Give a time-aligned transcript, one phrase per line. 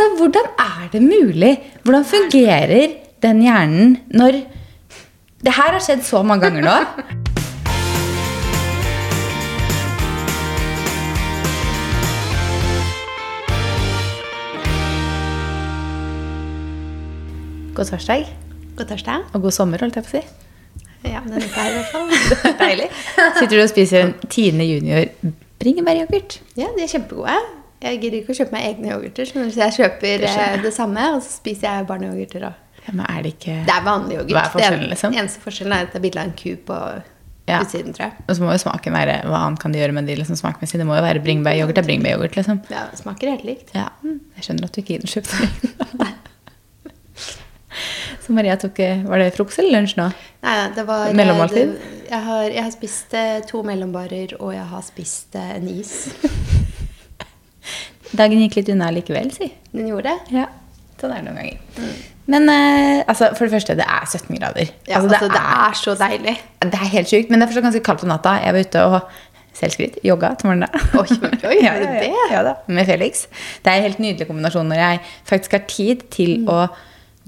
[0.00, 1.60] Altså, hvordan er det mulig?
[1.82, 2.88] Hvordan fungerer
[3.22, 4.32] den hjernen når
[5.44, 6.76] Det her har skjedd så mange ganger nå.
[17.74, 18.26] God torsdag.
[18.76, 19.28] God torsdag.
[19.32, 20.26] Og god sommer, holdt jeg på å si.
[21.04, 22.58] Ja, den er her i hvert fall.
[22.64, 22.90] Deilig.
[23.38, 25.08] Sitter du og spiser en Tine Junior
[25.60, 26.40] bringebæryoghurt?
[26.56, 27.59] Ja, de er kjempegode.
[27.80, 30.32] Jeg gidder ikke å kjøpe meg egne yoghurter, så jeg kjøper det,
[30.66, 32.58] det samme, og så spiser jeg barneyoghurter òg.
[32.86, 34.34] Ja, men er det ikke Det er vanlig yoghurt.
[34.36, 35.14] Hva er forskjellen, liksom?
[35.14, 36.78] Den eneste forskjellen er at det er bilde av en ku på
[37.50, 37.58] Ja.
[37.64, 38.12] utsiden, tror jeg.
[38.28, 40.78] Og så må jo smaken være Hva annet kan de gjøre med de liksom smakmessig?
[40.78, 41.78] Det må jo være bringebæryoghurt.
[41.80, 42.60] Er bringebæryoghurt, liksom.
[42.70, 43.72] Ja, det smaker helt likt.
[43.74, 45.32] Ja, jeg skjønner at du ikke gir den kjøpt.
[48.20, 50.08] Så Maria tok eh, Var det frokost eller lunsj nå?
[50.44, 51.72] Nei, det var Mellommåltid?
[52.10, 55.94] Jeg har, jeg har spist eh, to mellombarer, og jeg har spist eh, en is.
[58.16, 59.50] Dagen gikk litt unna likevel, si.
[59.72, 60.34] Den gjorde det.
[60.40, 60.46] Ja,
[61.00, 61.98] sånn er det noen ganger.
[62.30, 64.68] Men eh, altså, for det første, det er 17 grader.
[64.88, 66.36] Ja, altså, det, er, så deilig.
[66.62, 67.30] det er helt sjukt.
[67.30, 68.36] Men det er fortsatt ganske kaldt om natta.
[68.44, 68.98] Jeg var ute og
[69.60, 70.84] selvskritt, jogga til morgenen.
[71.00, 72.28] Oi, oi, oi, ja, ja, det ja, det?
[72.34, 73.24] ja da, med Felix.
[73.64, 75.00] Det er en helt nydelig kombinasjon når jeg
[75.32, 76.46] faktisk har tid til Mm.
[76.54, 76.60] å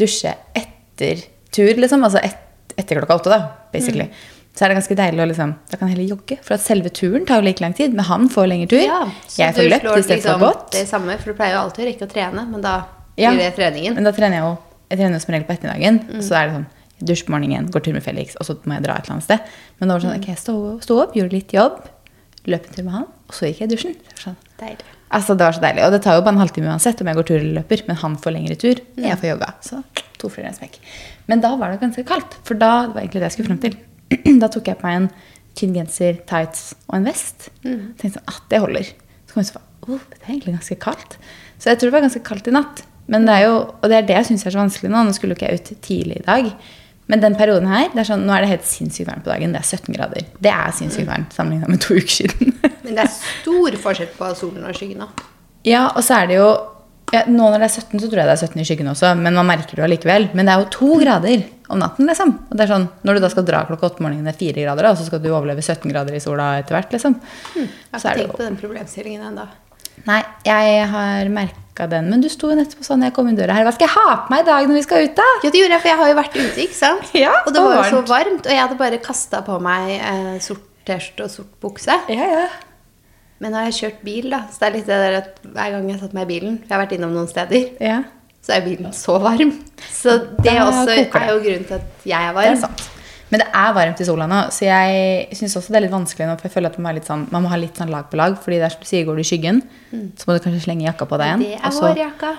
[0.01, 2.05] dusje etter tur, liksom.
[2.07, 2.39] Altså et,
[2.79, 3.41] etter klokka åtte, da,
[3.75, 4.07] basically.
[4.09, 4.39] Mm.
[4.55, 6.37] Så er det ganske deilig å liksom Da kan jeg heller jogge.
[6.45, 7.95] For at selve turen tar jo like lang tid.
[7.95, 8.83] Men han får lengre tur.
[8.85, 10.71] Ja, så jeg får løpt istedenfor liksom gått.
[10.73, 12.75] Det samme, for du pleier jo alltid å rekke å trene, men da
[13.17, 13.31] Ja.
[13.33, 13.95] blir det treningen.
[13.95, 14.59] Men da trener jeg jo
[14.93, 15.99] Jeg trener som regel på ettermiddagen.
[16.05, 16.21] Mm.
[16.21, 16.67] Så er det sånn
[17.03, 19.25] dusj på morgenen, går tur med Felix, og så må jeg dra et eller annet
[19.25, 19.41] sted.
[19.81, 21.79] Men da var det sånn, ok, jeg stå, sto opp, gjorde litt jobb,
[22.47, 23.97] løp en tur med han, og så gikk jeg i dusjen.
[24.21, 24.37] Sånn.
[24.61, 24.85] Deilig.
[25.11, 25.85] Altså, det var så deilig.
[25.87, 27.83] Og det tar jo bare en halvtime uansett om jeg går tur eller løper.
[27.89, 29.05] Men han får lengre tur, Mm.
[29.09, 29.55] jeg får jogga.
[29.63, 29.83] Så
[30.19, 30.77] to flere enn smekk.
[31.27, 32.35] Men da var det ganske kaldt.
[32.45, 33.77] For da det var egentlig det jeg skulle fram til.
[34.43, 35.11] da tok jeg på meg en
[35.59, 37.51] tynn genser, tights og en vest.
[37.65, 37.93] Mm.
[38.01, 38.93] Tenkte sånn, at det holder.
[39.27, 41.19] Så kom jeg så på, oh, det er egentlig ganske kaldt.
[41.59, 42.85] Så jeg tror det var ganske kaldt i natt.
[43.13, 45.03] Men det er jo, og det er det jeg syns er så vanskelig nå.
[45.07, 46.49] Nå skulle jo ikke jeg ut tidlig i dag.
[47.11, 49.53] Men den perioden her, det er sånn, nå er det helt sinnssykt varmt på dagen.
[49.53, 50.29] Det er 17 grader.
[50.47, 52.55] Det er sinnssykt varmt sammenlignet med to uker siden.
[52.85, 55.03] Men det er stor forskjell på solen og skyggen.
[55.67, 56.47] Ja, og så er det jo
[57.13, 59.11] ja, Nå når det er 17, så tror jeg det er 17 i skyggen også,
[59.21, 60.31] men man merker det allikevel.
[60.33, 61.43] Men det er jo to grader
[61.73, 62.33] om natten, liksom.
[62.49, 64.41] Og det er sånn, Når du da skal dra klokka åtte om morgenen, det er
[64.41, 67.19] fire grader, og så skal du overleve 17 grader i sola etter hvert, liksom.
[67.57, 69.47] Jeg har ikke tenkt på den problemstillingen ennå.
[70.09, 72.09] Nei, jeg har merka den.
[72.11, 73.67] Men du sto jo nettopp sånn jeg kom inn døra her.
[73.69, 75.29] Hva skal jeg ha på meg i dag når vi skal ut, da?
[75.45, 77.13] Ja, det gjorde jeg, for jeg har jo vært ute, ikke sant?
[77.25, 78.13] Ja, og det var jo så varmt.
[78.17, 81.95] varmt, og jeg hadde bare kasta på meg eh, sort T-skjorte og sort bukse.
[82.11, 82.47] Ja, ja.
[83.43, 85.75] Men nå har jeg kjørt bil, da, så det er litt det der at hver
[85.75, 87.99] gang jeg har satt meg i bilen For jeg har vært innom noen steder, ja.
[88.47, 89.55] så er bilen så varm.
[89.91, 92.47] Så det er, også koker er jo grunnen til at jeg er varm.
[92.47, 92.89] Det er sant.
[93.33, 96.27] Men det er varmt i sola nå, så jeg syns også det er litt vanskelig
[96.29, 96.39] nå.
[96.39, 98.37] For jeg føler at man, må sånn, man må ha litt sånn lag på lag.
[98.45, 101.19] Fordi er du sier, går du i skyggen, så må du kanskje slenge jakka på
[101.23, 101.47] deg igjen.
[101.47, 102.33] Det er vår vårjakka.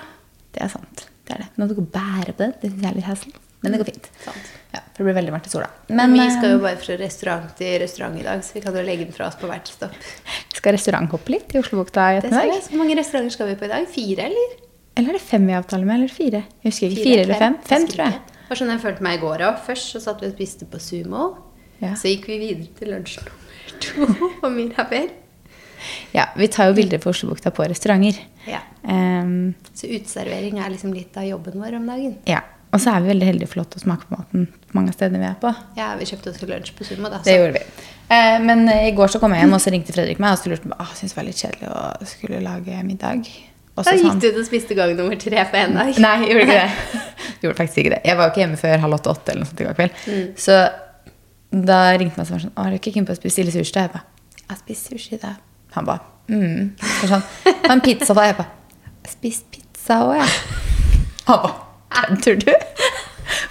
[0.54, 1.08] Det er sant.
[1.26, 1.48] Det er det.
[1.56, 3.34] Men du gå og bære på det, det er litt hassle.
[3.64, 4.06] Men det går fint.
[4.22, 4.52] Sant.
[4.74, 5.68] Ja, for det blir veldig varmt i sola.
[5.88, 8.60] Men Men vi skal eh, jo bare fra restaurant til restaurant i dag, så vi
[8.64, 9.94] kan jo legge den fra oss på hvert stopp.
[10.50, 12.56] vi skal restauranthoppe litt i Oslobukta i Det skal vi.
[12.58, 12.68] ettermiddag.
[12.72, 13.86] Hvor mange restauranter skal vi på i dag?
[13.94, 14.54] Fire, eller?
[14.96, 16.42] Eller er det fem vi avtaler med, eller fire?
[16.62, 17.02] Jeg husker ikke.
[17.08, 17.56] Fire, eller fem?
[17.70, 18.20] Fem, tror jeg.
[18.44, 19.60] Det var sånn jeg følte meg i går òg.
[19.66, 21.24] Først så satt vi og spiste på Sumo.
[21.80, 21.94] Ja.
[21.98, 24.08] Så gikk vi videre til lunsj nummer to
[24.40, 25.08] på Mirabel.
[26.14, 28.20] Ja, vi tar jo bilder på Oslobukta på restauranter.
[28.48, 28.60] Ja.
[28.84, 32.18] Um, Så uteservering er liksom litt av jobben vår om dagen.
[32.26, 32.40] ja.
[32.74, 34.92] Og så er vi veldig heldige for lov til å smake på maten på mange
[34.94, 35.52] steder vi er på.
[35.78, 37.20] Ja, vi kjøpte oss lunsj på Sumo, da.
[37.22, 37.88] Det gjorde vi.
[38.10, 40.40] Eh, men eh, i går så kom jeg hjem, og så ringte Fredrik meg og
[40.40, 43.28] så lurte på, ah, syntes det var litt kjedelig å skulle lage middag.
[43.74, 46.00] Også da gikk han du ut og spiste gang nummer tre på en dag.
[46.02, 47.04] Nei, jeg gjorde ikke det.
[47.44, 48.00] gjorde faktisk ikke det.
[48.10, 50.02] Jeg var jo ikke hjemme før halv åtte-åtte eller noe sånt i går kveld.
[50.46, 50.58] Så
[51.54, 53.74] da ringte han og var sånn, å, er du ikke keen på å bestille sushi?
[53.74, 54.10] da?» Jeg bare
[54.44, 55.30] jeg har spist sushi da.
[55.74, 55.96] Han ba,
[56.28, 56.74] mm.
[57.00, 57.22] Så sånn,
[57.54, 58.26] og en pizza da.
[58.28, 58.44] Jeg ba,
[59.06, 60.34] jeg spist pizza også, jeg.
[61.30, 61.52] Han ba,
[61.94, 62.52] kødder du?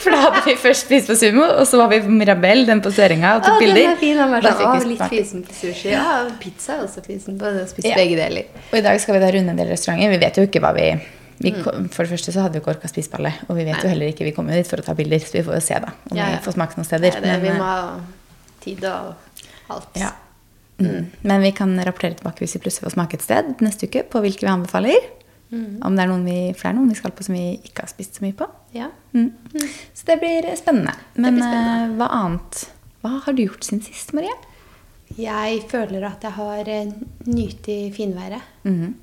[0.04, 2.82] For da hadde vi først spist på Sumo, og så var vi på Mirabel, den
[2.86, 3.88] på Søringa, og Å, tok den bilder.
[3.94, 4.18] er fin.
[4.22, 5.90] Han var sånn, å, litt fysen på sushi.
[5.96, 6.04] Ja,
[6.44, 7.50] pizza er også fysen på.
[7.50, 7.96] Jeg Ja.
[7.98, 8.46] begge deler.
[8.72, 10.14] Og i dag skal vi da runde en del restauranter.
[10.14, 10.86] Vi vet jo ikke hva vi,
[11.42, 11.90] vi mm.
[11.96, 13.34] For det første så hadde vi ikke orka spise på alle.
[13.50, 15.34] Og vi vet jo heller ikke Vi kommer jo dit for å ta bilder, så
[15.40, 16.38] vi får jo se da om Ja, ja.
[16.38, 17.18] vi får smake noen steder.
[17.18, 17.42] er det.
[17.42, 18.00] Vi må ha
[18.62, 19.16] tid og
[19.74, 19.90] alt.
[19.98, 20.12] ja.
[20.80, 21.12] mm.
[21.24, 24.22] Men vi kan rapportere tilbake hvis vi plutselig får smake et sted neste uke på
[24.22, 25.02] hvilke vi anbefaler.
[25.86, 27.84] Om det er noen vi, for det er noen vi skal på som vi ikke
[27.86, 28.48] har spist så mye på.
[28.74, 28.88] Ja.
[29.14, 29.30] Mm.
[29.94, 30.96] Så det blir spennende.
[31.16, 31.76] Men blir spennende.
[31.84, 32.64] eh, hva annet
[33.04, 34.34] Hva har du gjort siden sist, Marie?
[35.14, 36.94] Jeg føler at jeg har eh,
[37.30, 38.42] nytt i finværet.
[38.66, 38.96] Mm.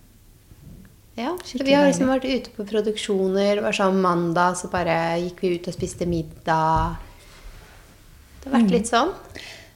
[1.20, 3.58] Ja, Skikkelig Vi har liksom vært ute på produksjoner.
[3.58, 6.96] Det var sånn Mandag så bare gikk vi ut og spiste middag.
[8.40, 9.10] Det har vært litt sånn.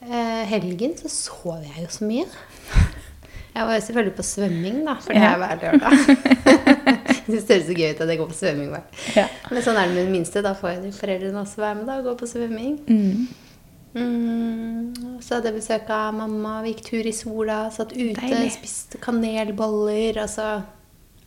[0.05, 2.25] Eh, helgen så sov jeg jo så mye.
[3.55, 5.93] Jeg var jo selvfølgelig på svømming, da, for det er hver lørdag.
[7.25, 8.69] Jeg det ser så gøy ut at jeg går på svømming.
[8.73, 9.01] hver.
[9.15, 9.25] Ja.
[9.51, 10.43] Men sånn er det med den minste.
[10.45, 12.77] Da får jo foreldrene også være med da, og gå på svømming.
[13.95, 18.51] Mm, så hadde jeg besøk av mamma, vi gikk tur i sola, satt ute, Deilig.
[18.57, 20.19] spiste kanelboller.
[20.25, 20.49] Altså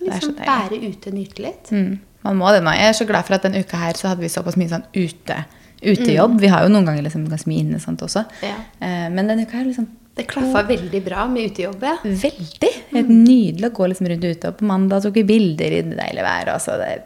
[0.02, 1.70] liksom være ute og nyte litt.
[1.74, 1.94] Mm.
[2.26, 2.74] Man må det nå.
[2.76, 4.86] Jeg er så glad for at denne uka her så hadde vi såpass mye sånn
[4.94, 5.38] ute,
[5.82, 6.38] utejobb.
[6.42, 8.24] Vi har jo noen ganger liksom ganske mye inne sånt også.
[8.44, 8.58] Ja.
[8.82, 11.84] Eh, men denne uka her liksom Det klaffa veldig bra med utejobb.
[11.86, 11.94] Ja.
[12.02, 12.70] veldig.
[12.90, 14.50] Helt nydelig å gå liksom rundt ute.
[14.50, 16.50] Og på mandag tok vi bilder i det deilige været.
[16.56, 17.04] Altså, det er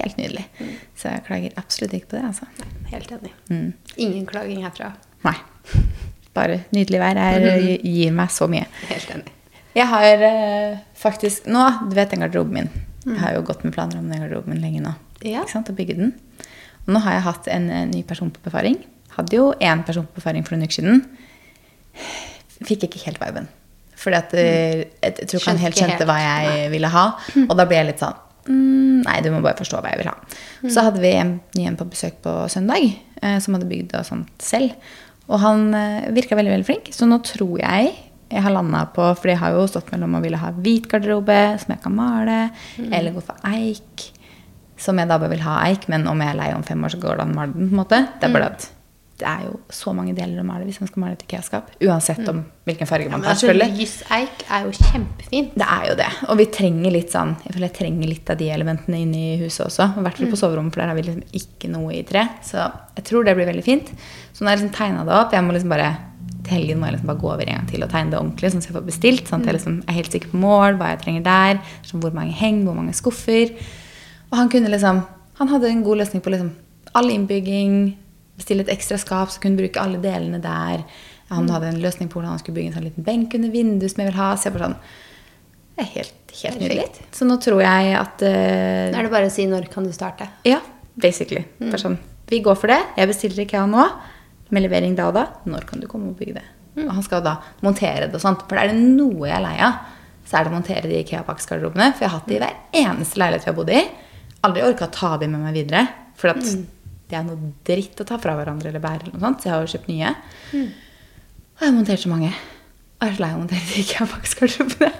[0.00, 0.42] helt nydelig.
[0.98, 2.24] Så jeg klager absolutt ikke på det.
[2.32, 2.72] altså.
[2.90, 3.30] Helt enig.
[3.52, 3.68] Mm.
[4.08, 4.90] Ingen klaging herfra.
[5.22, 5.36] Nei.
[6.34, 7.46] Bare nydelig vær er,
[7.94, 8.66] gir meg så mye.
[8.90, 9.38] Helt enig.
[9.72, 12.72] Jeg har eh, faktisk nå Du vet den garderoben min.
[13.06, 14.92] Jeg har jo gått med planer om den garderoben min lenge nå.
[15.22, 15.44] Ja.
[15.44, 15.70] Ikke sant?
[15.70, 16.12] Og bygge den.
[16.88, 18.82] Og nå har jeg hatt en, en ny person på befaring.
[19.14, 21.04] Hadde jo én person på befaring for en uke siden.
[22.68, 23.48] Fikk ikke helt viben.
[24.02, 27.06] Fordi at jeg, jeg tror ikke han helt kjente hva jeg ville ha.
[27.46, 28.16] Og da ble jeg litt sånn
[28.48, 30.16] mm, Nei, du må bare forstå hva jeg vil ha.
[30.66, 32.88] Så hadde vi en ny en på besøk på søndag,
[33.22, 34.74] eh, som hadde bygd det sånt selv.
[35.28, 37.92] Og han eh, virka veldig veldig flink, så nå tror jeg
[38.32, 41.38] jeg har landa på For jeg har jo stått mellom å ville ha hvit garderobe
[41.60, 42.38] som jeg kan male,
[42.88, 44.06] eller gå for eik.
[44.80, 46.94] Som jeg da bare vil ha eik, men om jeg er lei om fem år,
[46.94, 47.68] så går det an å male den.
[47.68, 48.00] på en måte.
[48.18, 48.70] Det er bare at
[49.20, 51.72] det er jo så mange deler å male hvis man skal male et IKEA-skap.
[51.84, 53.52] Uansett om hvilken farge man ja, tar.
[53.52, 55.56] altså, lys eik er jo kjempefint.
[55.58, 56.08] Det er jo det.
[56.32, 59.36] Og vi trenger litt sånn Jeg føler jeg trenger litt av de elementene inne i
[59.42, 59.90] huset også.
[59.98, 62.24] I hvert fall på soverommet, for der har vi liksom ikke noe i tre.
[62.46, 62.64] Så
[62.96, 63.92] jeg tror det blir veldig fint.
[64.32, 65.36] Så nå har jeg liksom tegna det opp.
[65.36, 65.92] Jeg må liksom bare
[66.42, 68.50] til helgen må jeg liksom bare gå over en gang til og tegne det ordentlig,
[68.50, 69.28] sånn at jeg får bestilt.
[69.30, 72.14] Sånn at jeg liksom er helt sikker på mål, hva jeg trenger der, sånn hvor
[72.16, 73.54] mange heng, hvor mange skuffer.
[74.30, 75.04] Og han kunne liksom
[75.40, 76.50] Han hadde en god løsning på liksom
[76.94, 77.96] all innbygging,
[78.42, 80.84] bestille et ekstra skap, så kunne bruke alle delene der.
[81.32, 83.94] Han hadde en løsning på hvordan han skulle bygge en sånn liten benk under vinduet
[83.94, 84.28] som jeg vil ha.
[84.36, 84.78] Så jeg bare sånn
[85.72, 87.04] Det er helt, helt nydelig.
[87.16, 90.28] Så nå tror jeg at uh, er det bare å si når kan du starte.
[90.48, 90.60] Ja,
[91.00, 91.46] basically.
[91.62, 91.96] Bare sånn,
[92.28, 92.80] vi går for det.
[93.00, 93.86] Jeg bestiller IKEA nå.
[94.52, 95.24] Med levering da og da.
[95.48, 96.44] Når kan du komme og bygge det?
[96.82, 98.44] Og han skal da montere det og sånt.
[98.48, 99.80] For er det noe jeg er lei av,
[100.28, 101.88] så er det å montere de IKEA-pakkgarderobene.
[101.96, 103.82] For jeg har hatt det i hver eneste leilighet vi har bodd i.
[104.44, 105.86] Aldri orka å ta de med meg videre.
[106.20, 106.44] For at
[107.12, 109.04] det er noe dritt å ta fra hverandre eller bære.
[109.06, 110.12] eller noe sånt, Så jeg har jo kjøpt nye.
[110.52, 112.32] Og jeg har montert så mange.
[112.32, 114.78] Og jeg er så lei av å montere de har kjøpt.
[114.78, 114.92] Det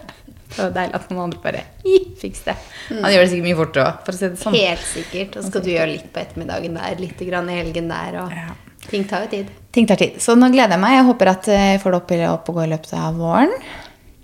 [0.53, 2.55] Det var deilig at noen andre bare fikser fiks det.
[2.91, 4.57] Han gjør det sikkert mye fortere òg, for å si det sånn.
[4.59, 5.37] Helt sikkert.
[5.41, 8.19] Og skal du gjøre litt på ettermiddagen der, litt grann i helgen der.
[8.21, 8.53] Og Ja.
[8.91, 9.49] ting tar jo tid.
[9.73, 10.19] Ting tar tid.
[10.21, 10.99] Så nå gleder jeg meg.
[10.99, 13.55] Jeg håper at eh, jeg får det opp, opp og gå i løpet av våren.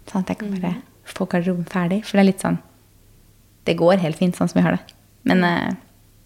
[0.07, 0.75] Sånn at jeg kan bare
[1.09, 2.03] få garderoben ferdig.
[2.05, 2.59] For det er litt sånn
[3.65, 4.95] Det går helt fint sånn som vi har det.
[5.25, 5.75] Men eh,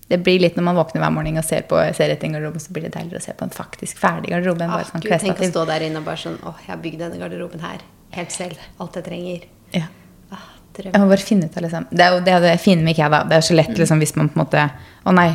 [0.08, 2.60] det blir litt når man våkner hver morgen og ser, på, ser etter en garderobe,
[2.60, 5.00] så blir det deiligere å se på en faktisk ferdig garderobe enn Ah, bare sånn
[5.04, 7.60] Gud, tenk å stå der inne og bare sånn Åh, jeg har bygd denne garderoben
[7.64, 7.80] her.
[8.12, 8.58] Helt selv.
[8.82, 9.46] Alt jeg trenger.
[9.72, 9.86] Ja.
[10.32, 11.86] Ah, Jeg må bare finne ut av liksom.
[11.90, 13.08] Det er jo det, er det fine med IKEA.
[13.12, 13.22] da.
[13.24, 14.66] Det er så lett liksom, hvis man på en måte
[15.04, 15.28] Å nei,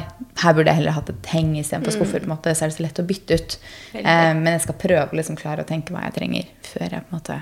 [0.44, 2.20] her burde jeg heller hatt et heng istedenfor skuffer.
[2.22, 3.58] på en måte, Så er det så lett å bytte ut.
[3.94, 7.02] Eh, men jeg skal prøve å liksom, klare å tenke hva jeg trenger, før jeg
[7.04, 7.42] på en måte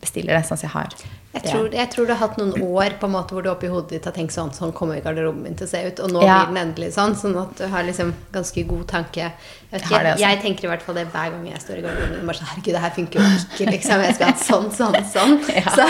[0.00, 0.44] bestiller det.
[0.46, 0.88] Sånn at jeg har
[1.34, 3.68] Jeg tror, jeg tror du har hatt noen år på en måte hvor du oppi
[3.70, 6.00] hodet ditt har tenkt sånn Sånn kommer garderoben min til å se ut.
[6.00, 6.44] Og nå Ja.
[6.46, 7.14] blir den endelig sånn.
[7.14, 9.16] Sånn at du har liksom ganske god tanke.
[9.20, 9.32] Jeg,
[9.72, 10.18] Jeg ikke, altså.
[10.24, 12.26] jeg tenker i hvert fall det hver gang jeg står i garderoben.
[12.26, 14.00] Bare sånn, Herregud, det her funker jo ikke, liksom.
[14.06, 15.38] Jeg skulle hatt sånn, sånn, sånn.
[15.62, 15.70] Ja.
[15.76, 15.88] Så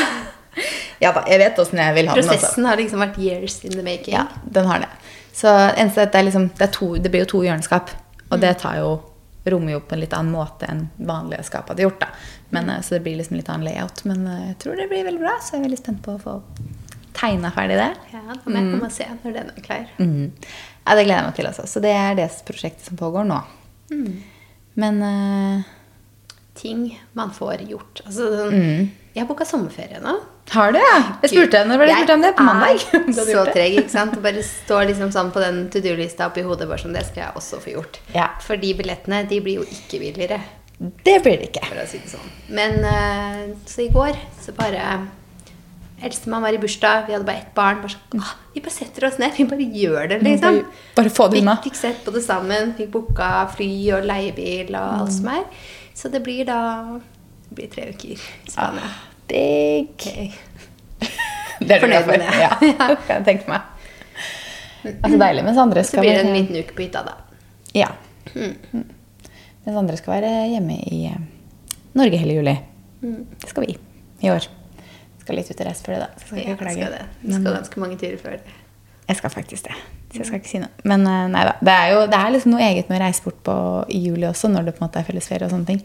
[1.00, 2.24] Ja da, jeg vet åssen jeg vil ha den.
[2.24, 2.34] Altså.
[2.40, 4.14] prosessen har liksom vært years in the making.
[4.14, 4.88] Ja, den har det.
[5.32, 5.46] Så
[5.76, 7.90] eneste det, er liksom, det, er to, det blir jo to hjørneskap.
[8.32, 8.88] Og det tar jo,
[9.46, 12.00] rommer jo på en litt annen måte enn vanlige skap hadde gjort.
[12.00, 12.08] da.
[12.50, 14.04] Men, eh, Så det blir liksom litt annen layout.
[14.08, 16.20] Men eh, jeg tror det blir veldig bra, så jeg er veldig spent på å
[16.22, 16.36] få
[17.18, 17.90] tegna ferdig det.
[18.14, 19.88] Ja, da må jeg komme og se når den er klar.
[19.98, 20.30] Mm.
[20.86, 21.46] Ja, det gleder jeg meg til.
[21.50, 21.66] altså.
[21.66, 23.40] Så det er det prosjektet som pågår nå.
[24.78, 25.62] Men uh,
[26.58, 28.02] Ting man får gjort.
[28.06, 28.88] Altså, sånn, Mm.
[29.14, 30.12] Jeg har booka sommerferie nå.
[30.52, 30.98] har du, ja?
[31.22, 32.78] Jeg spurte henne jeg spurte om det på mandag.
[32.92, 34.14] Jeg er så treg, ikke sant?
[34.16, 36.68] Og bare står liksom sånn på den to do-lista oppi hodet.
[36.68, 37.98] bare sånn, Det skal jeg også få gjort.
[38.14, 38.28] Ja.
[38.44, 40.38] For de billettene de blir jo ikke billigere.
[40.78, 41.86] Det blir det ikke.
[41.90, 42.34] si det sånn.
[42.54, 45.08] Men eh, så i går så bare
[45.98, 47.80] Eldstemann var i bursdag, vi hadde bare ett barn.
[47.82, 50.60] Bare så, vi bare setter oss ned, vi bare gjør det, liksom.
[50.60, 51.56] Bare, bare få det unna.
[51.64, 55.64] fikk sett på det sammen, fikk booka fly og leiebil og alt som er.
[55.98, 56.60] Så det blir da
[57.48, 58.18] det blir tre uker i
[58.52, 58.84] Spania.
[58.84, 59.90] Ah, digg.
[59.96, 60.30] Okay.
[61.58, 62.12] Det er Fornøyd for.
[62.12, 62.34] med det.
[62.38, 63.64] Ja, det kan jeg tenke meg.
[65.02, 67.16] Altså deilig mens andre Så blir det en liten uke på hytta, da.
[67.74, 67.88] Ja.
[68.30, 68.84] Mm.
[69.68, 71.16] Mens andre skal være hjemme i eh,
[71.98, 72.54] Norge hele juli.
[73.02, 73.74] Det skal vi
[74.24, 74.46] i år.
[75.20, 76.22] Skal litt ut og reise før det, da.
[76.22, 76.78] Skal ikke klage.
[76.78, 77.34] skal det.
[77.34, 78.54] Skal ganske mange turer før det.
[79.10, 79.76] Jeg skal faktisk det.
[80.08, 80.72] Så jeg skal ikke si noe.
[80.88, 81.52] Men eh, nei da.
[81.60, 83.58] Det er jo det er liksom noe eget med å reise bort på
[83.92, 85.84] i juli også, når det på en måte er fellesferie og sånne ting.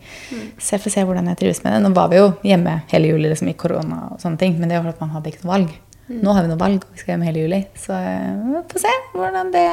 [0.55, 1.83] Så jeg får se hvordan jeg trives med det.
[1.83, 4.79] Nå var vi jo hjemme hele juli liksom, i korona og sånne ting, men det
[4.79, 5.77] var fordi man hadde ikke noe valg.
[6.23, 7.63] Nå har vi noe valg, vi skal hjem hele juli.
[7.83, 9.67] Så eh, vi får se hvordan det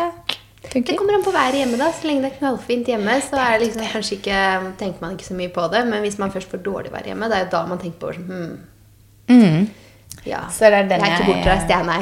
[0.60, 1.88] Det kommer an på været hjemme, da.
[1.96, 4.40] Så lenge det er knallfint hjemme, så er det liksom kanskje ikke,
[4.80, 5.84] tenker man ikke så mye på det.
[5.88, 8.12] Men hvis man først får dårlig vær hjemme, det er jo da man tenker på
[8.16, 8.58] sånn hmm,
[9.30, 9.68] Mm.
[10.26, 10.40] ja.
[10.50, 12.00] Så det er den jeg er ikke bortreist, jeg, nei.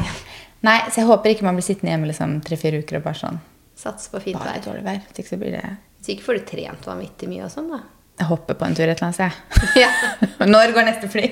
[0.65, 3.37] Nei, så jeg håper ikke man blir sittende hjemme liksom tre-fire uker og bare sånn
[3.79, 4.57] Sats på fint vær.
[4.65, 5.03] dårlig vær.
[5.07, 5.77] Hvis ikke så blir det
[6.09, 7.83] ikke får du trent vanvittig mye og sånn, da.
[8.19, 9.33] Jeg hopper på en tur et eller annet sted.
[9.85, 9.91] Ja.
[10.55, 11.29] Når går neste fly?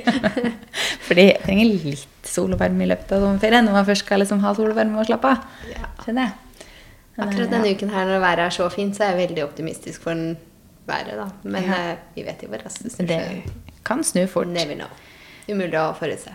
[1.09, 4.21] Fordi jeg trenger litt sol og varme i løpet av sommerferien når man først skal
[4.23, 5.47] liksom ha sol og varme og slappe av.
[5.73, 5.88] Ja.
[6.04, 6.46] Skjønner jeg.
[7.17, 10.03] Akkurat eh, denne uken her når været er så fint, så er jeg veldig optimistisk
[10.05, 10.37] for den
[10.87, 11.29] været, da.
[11.45, 11.79] Men Ja.
[11.93, 13.43] eh, vi vet jo hva raskt det Det
[13.85, 14.47] kan snu fort.
[14.49, 14.89] Never know.
[15.49, 16.33] Umulig å forutse.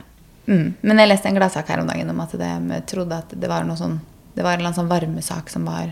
[0.47, 0.73] Mm.
[0.81, 3.63] Men jeg leste en gladsak her om dagen om at de trodde at det var
[3.63, 3.99] noe sånn
[4.33, 5.91] Det var en eller annen sånn varmesak som var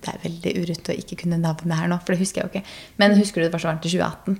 [0.00, 2.52] Det er veldig urutt å ikke kunne navnet her nå, for det husker jeg jo
[2.60, 2.68] ikke.
[2.98, 4.38] Men husker du det var så varmt i 2018?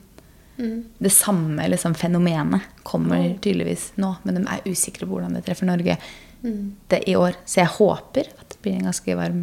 [0.99, 5.67] Det samme liksom, fenomenet kommer tydeligvis nå, men de er usikre på hvordan det treffer
[5.67, 5.99] Norge
[6.43, 7.39] det i år.
[7.45, 9.43] Så jeg håper at det blir en ganske varm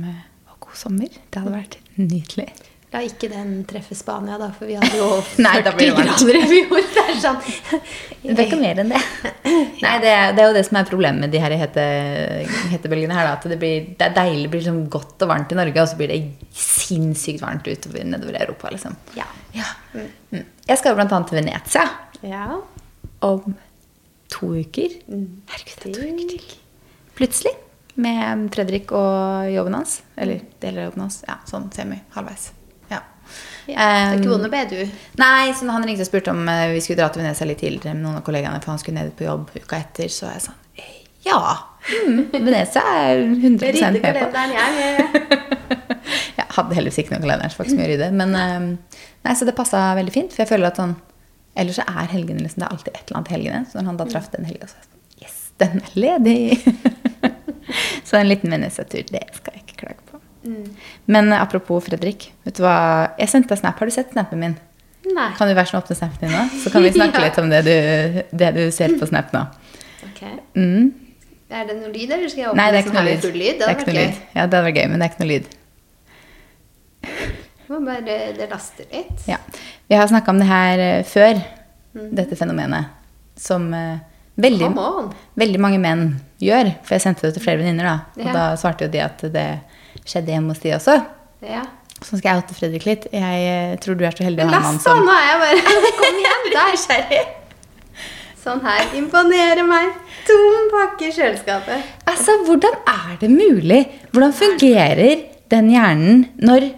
[0.52, 1.12] og god sommer.
[1.30, 2.50] Det hadde vært nydelig.
[2.94, 6.22] La ikke den treffe Spania, da, for vi hadde jo 40 blir det varmt.
[6.22, 6.86] grader i fjor.
[6.96, 9.02] Det er sånn Det er ikke mer enn det.
[9.82, 11.84] Nei, det er, det er jo det som er problemet med de her hete,
[12.72, 13.28] hetebølgene her.
[13.28, 15.84] Da, at det, blir, det er deilig, det blir liksom godt og varmt i Norge,
[15.84, 16.22] og så blir det
[16.56, 18.72] sinnssykt varmt utover nedover i Europa.
[18.78, 18.96] liksom.
[19.20, 19.28] Ja.
[19.58, 19.68] Ja.
[19.92, 20.46] Mm.
[20.70, 21.88] Jeg skal jo blant annet til Venezia
[22.24, 22.46] ja.
[23.28, 23.58] om
[24.32, 24.96] to uker.
[25.12, 26.54] Herregud, det er to uker til.
[27.16, 27.54] Plutselig.
[27.96, 30.02] Med Fredrik og jobben hans.
[30.20, 31.22] Eller deler av jobben hans.
[31.28, 32.02] Ja, sånn semi.
[32.16, 32.50] Halvveis.
[32.92, 33.00] Ja.
[33.70, 33.76] ja.
[33.76, 34.98] Det er ikke Um, vondt å be, du.
[35.22, 37.96] Nei, så han ringte og spurte om eh, vi skulle dra til Venezia litt tidligere
[37.96, 40.12] med noen av kollegaene, for han skulle ned på jobb uka etter.
[40.12, 40.92] Så jeg sa eh,
[41.26, 41.40] ja.
[41.86, 44.46] Mm, Venezia er 100 Jeg med på.
[44.60, 45.56] jeg.
[46.36, 48.08] Jeg hadde heldigvis ikke noen kalender, så var ikke så mye å rydde.
[48.16, 50.94] Men eh, nei, så det passa veldig fint, for jeg føler at sånn
[51.56, 53.60] Ellers så er helgene liksom, det er alltid et eller annet helgene.
[53.72, 56.40] Så når han da traff den helga, så var jeg sånn Yes, den er ledig!
[58.16, 60.22] så en liten Venezia-tur, det skal jeg ikke klage på.
[61.12, 62.76] Men eh, apropos Fredrik, vet du hva
[63.20, 63.80] Jeg sendte deg snap.
[63.82, 64.56] Har du sett snappen min?
[65.06, 65.28] Nei.
[65.38, 66.44] Kan du være sånn åpne snappen din nå?
[66.64, 67.26] Så kan vi snakke Ja.
[67.28, 67.74] litt om det du,
[68.42, 69.42] det du ser på snap nå.
[70.08, 70.22] Ok.
[70.58, 70.94] Mm.
[71.56, 73.26] Er det noe lyd, eller skal jeg åpne Nei, det er ikke noe lyd.
[73.36, 73.60] lyd?
[73.62, 74.16] Det er ikke noe lyd.
[74.34, 75.52] Ja, det hadde vært gøy, men det er ikke noe lyd.
[77.66, 78.02] Det bare
[78.38, 79.24] det laster litt.
[79.30, 79.38] Ja.
[79.90, 81.42] Vi har snakka om det her eh, før,
[81.96, 82.10] Mm.
[82.12, 82.90] dette fenomenet,
[83.40, 84.00] som eh,
[84.38, 84.70] veldig,
[85.40, 86.06] veldig mange menn
[86.44, 86.74] gjør.
[86.84, 87.98] For jeg sendte det til flere venninner, da.
[88.22, 88.34] Og Ja.
[88.34, 89.48] da svarte jo de at det
[90.06, 91.00] skjedde hjemme hos de også.
[91.42, 91.64] Ja.
[92.04, 93.08] Så skal jeg oute Fredrik litt.
[93.14, 95.28] Jeg eh, tror du er så heldig å ha en mann last som nå er
[95.30, 95.62] jeg bare
[96.02, 97.30] Kom igjen, der.
[98.46, 98.84] Sånn her.
[99.00, 99.94] Imponerer meg.
[100.28, 101.94] Tom pakke i kjøleskapet.
[102.12, 103.80] Altså, hvordan er det mulig?
[104.12, 105.24] Hvordan fungerer
[105.54, 106.72] den hjernen når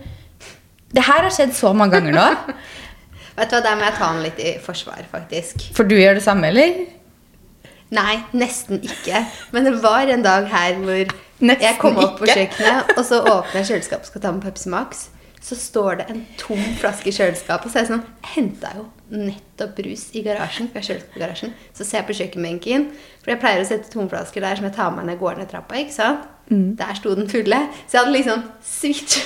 [0.93, 2.27] Det her har skjedd så mange ganger nå.
[3.37, 5.67] Vet du hva, Der må jeg ta den litt i forsvar, faktisk.
[5.77, 6.96] For du gjør det samme, eller?
[7.95, 9.21] Nei, nesten ikke.
[9.55, 13.19] Men det var en dag her hvor Nesten jeg kom opp på kjøkkenet, og så
[13.21, 15.03] åpner jeg kjøleskapet og skal ta med Pepsi Max.
[15.47, 17.71] Så står det en tom flaske i kjøleskapet.
[17.71, 18.01] Så er jeg sånn
[18.33, 20.67] Henta jo nettopp brus i garasjen.
[20.73, 21.53] For jeg på garasjen.
[21.77, 22.87] Så ser jeg på kjøkkenbenken.
[23.21, 25.51] For jeg pleier å sette tomflasker der som jeg tar med når jeg går ned
[25.53, 25.77] trappa.
[25.79, 26.25] ikke sant?
[26.49, 26.73] Mm.
[26.81, 27.61] Der sto den fulle.
[27.85, 29.21] Så jeg hadde liksom switch.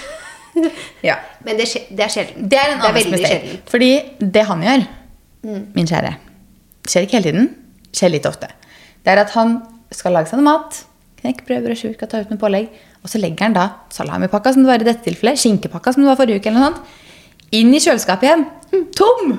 [1.01, 1.15] Ja.
[1.47, 2.49] Men det, det er sjelden.
[2.51, 3.27] Det er en annen mistake.
[3.31, 3.61] sjelden.
[3.71, 4.87] Fordi det han gjør,
[5.41, 5.61] Mm.
[5.73, 6.09] min kjære,
[6.85, 7.47] skjer ikke hele tiden,
[7.95, 8.49] skjer litt ofte.
[9.01, 9.59] Det er at han
[9.93, 10.81] skal lage seg noe mat,
[11.21, 12.71] knekkebrød, brødskiver, skal ta ut med pålegg,
[13.01, 16.11] og så legger han da salamipakka, som det var i dette tilfellet, skinkepakka, som det
[16.11, 16.97] var forrige uke, eller noe sånt,
[17.57, 18.45] inn i kjøleskapet igjen.
[18.95, 19.33] Tom!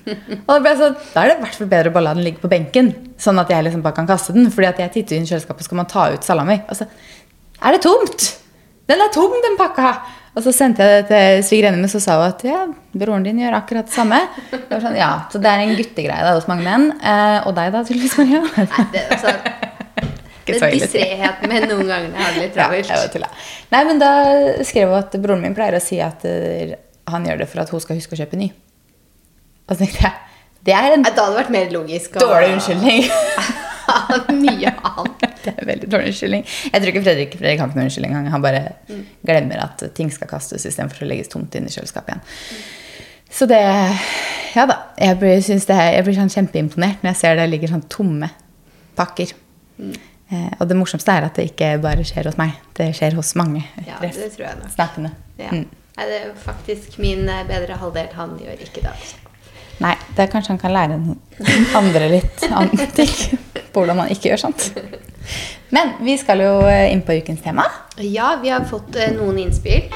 [0.50, 2.42] Og da, sånn, da er det i hvert fall bedre å bare la den ligge
[2.42, 5.24] på benken, sånn at jeg liksom bare kan kaste den, fordi at jeg titter inn
[5.24, 6.58] i kjøleskapet, skal man ta ut salami.
[6.68, 6.88] Og så
[7.64, 8.28] er det tomt!
[8.90, 9.94] Den er tom, den pakka!
[10.34, 12.64] Og så sendte jeg det til svigerinnen min, så sa hun at ja,
[12.98, 14.18] broren din gjør akkurat det samme.
[14.50, 16.88] Det sånn, ja, Så det er en guttegreie da, hos mange menn.
[16.98, 18.40] Eh, og deg da, tydeligvis, Maria.
[18.58, 19.36] Nei, det, altså,
[20.58, 20.72] så ille.
[20.74, 22.90] distreheten min noen ganger har det litt travelt.
[22.90, 23.30] Ja.
[23.76, 24.10] Nei, men da
[24.66, 26.74] skrev hun at broren min pleier å si at eh,
[27.14, 28.50] han gjør det for at hun skal huske å kjøpe ny.
[29.68, 30.14] Og så tenkte jeg,
[30.64, 32.18] det er en Da hadde det vært mer logisk.
[32.18, 33.06] dårlig unnskyldning.
[34.44, 35.23] mye annet.
[35.44, 36.46] Det er veldig dårlig unnskyldning.
[36.46, 38.32] Jeg tror ikke Fredrik, Fredrik har ikke noen unnskyldning engang.
[38.34, 38.62] Han bare
[39.26, 42.64] glemmer at ting skal kastes istedenfor å legges tomt inn i kjøleskapet igjen.
[43.34, 43.60] Så det
[44.54, 44.78] Ja da.
[45.00, 48.30] Jeg blir, det, jeg blir sånn kjempeimponert når jeg ser det ligger sånn tomme
[48.98, 49.32] pakker.
[50.30, 52.54] Eh, og det morsomste er at det ikke bare skjer hos meg.
[52.78, 53.64] Det skjer hos mange.
[53.86, 54.70] Ja, det tror jeg nok.
[54.76, 55.10] Snakkende.
[55.40, 55.50] Ja.
[55.50, 55.66] Mm.
[55.94, 58.08] Nei, det er faktisk min eh, bedre halvdel.
[58.18, 58.94] Han gjør ikke det.
[58.94, 59.20] altså.
[59.82, 61.16] Nei, det er kanskje han kan lære den
[61.74, 63.10] andre litt andre ting
[63.74, 64.68] på hvordan man ikke gjør sånt.
[65.74, 67.66] Men vi skal jo eh, inn på ukens tema.
[67.98, 69.88] Ja, vi har fått eh, noen innspill.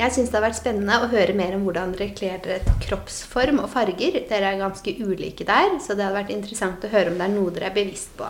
[0.00, 3.58] Jeg syns det har vært spennende å høre mer om hvordan dere kler dere kroppsform
[3.60, 4.14] og farger.
[4.30, 7.34] Dere er ganske ulike der, så det hadde vært interessant å høre om det er
[7.34, 8.28] noe dere er bevisst på.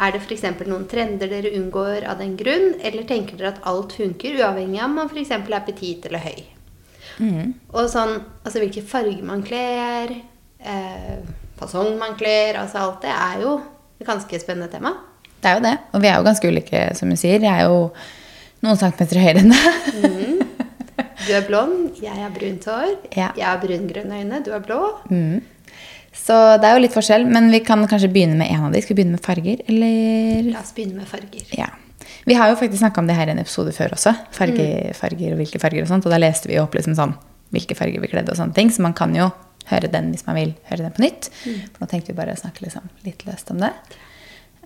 [0.00, 0.46] Er det f.eks.
[0.64, 4.88] noen trender dere unngår av den grunn, eller tenker dere at alt funker, uavhengig av
[4.88, 5.34] om man f.eks.
[5.36, 6.40] er petit eller høy?
[7.20, 10.14] Og sånn, altså hvilke farger man kler,
[10.64, 11.18] eh,
[11.60, 13.56] fasong man kler, altså alt det er jo
[14.00, 14.94] et ganske spennende tema.
[15.40, 15.74] Det er jo det.
[15.94, 17.40] Og vi er jo ganske ulike, som du sier.
[17.40, 17.90] Jeg er jo
[18.64, 20.46] noen centimeter høyere enn deg.
[21.26, 22.90] Du er blond, jeg har brunt hår.
[23.16, 23.30] Ja.
[23.36, 24.78] Jeg har brungrønne øyne, du er blå.
[26.16, 28.80] Så det er jo litt forskjell, men vi kan kanskje begynne med en av de.
[28.82, 30.50] Skal vi begynne med farger, eller?
[30.52, 31.44] La oss begynne med farger.
[31.56, 31.68] Ja.
[32.28, 34.12] Vi har jo faktisk snakka om det her i en episode før også.
[34.36, 34.96] Farger, Mm.
[34.98, 36.04] Farger og hvilke farger og sånt.
[36.08, 37.14] Og da leste vi jo opp liksom sånn
[37.54, 38.68] hvilke farger vi kledde og sånne ting.
[38.70, 39.30] Så man kan jo
[39.70, 41.28] høre den hvis man vil høre den på nytt.
[41.44, 41.58] Mm.
[41.72, 43.72] For nå tenkte vi bare å snakke liksom litt løst om det.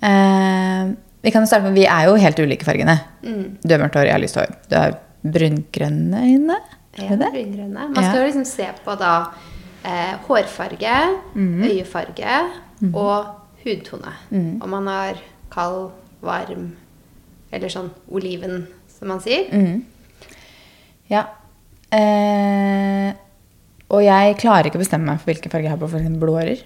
[0.04, 2.98] Uh, vi kan jo starte med Vi er jo helt ulike fargene.
[3.24, 3.44] Mm.
[3.62, 4.54] Du har mørkt hår, jeg har lyst hår.
[4.68, 6.58] Du har brungrønne øyne.
[6.98, 7.88] Ja, Er brungrønne.
[7.94, 9.14] Man skal jo liksom se på da
[9.82, 10.98] eh, hårfarge,
[11.34, 11.62] mm.
[11.64, 12.36] øyefarge
[12.92, 13.34] og
[13.64, 14.12] hudtone.
[14.30, 14.62] Mhm.
[14.62, 15.90] Om man har kald,
[16.24, 16.76] varm
[17.52, 19.48] eller sånn oliven, som man sier.
[19.52, 19.82] Mhm.
[21.10, 21.26] Ja.
[21.92, 23.14] Eh,
[23.94, 26.14] og jeg klarer ikke å bestemme meg for hvilken farge jeg har på f.eks.
[26.20, 26.62] blå ører.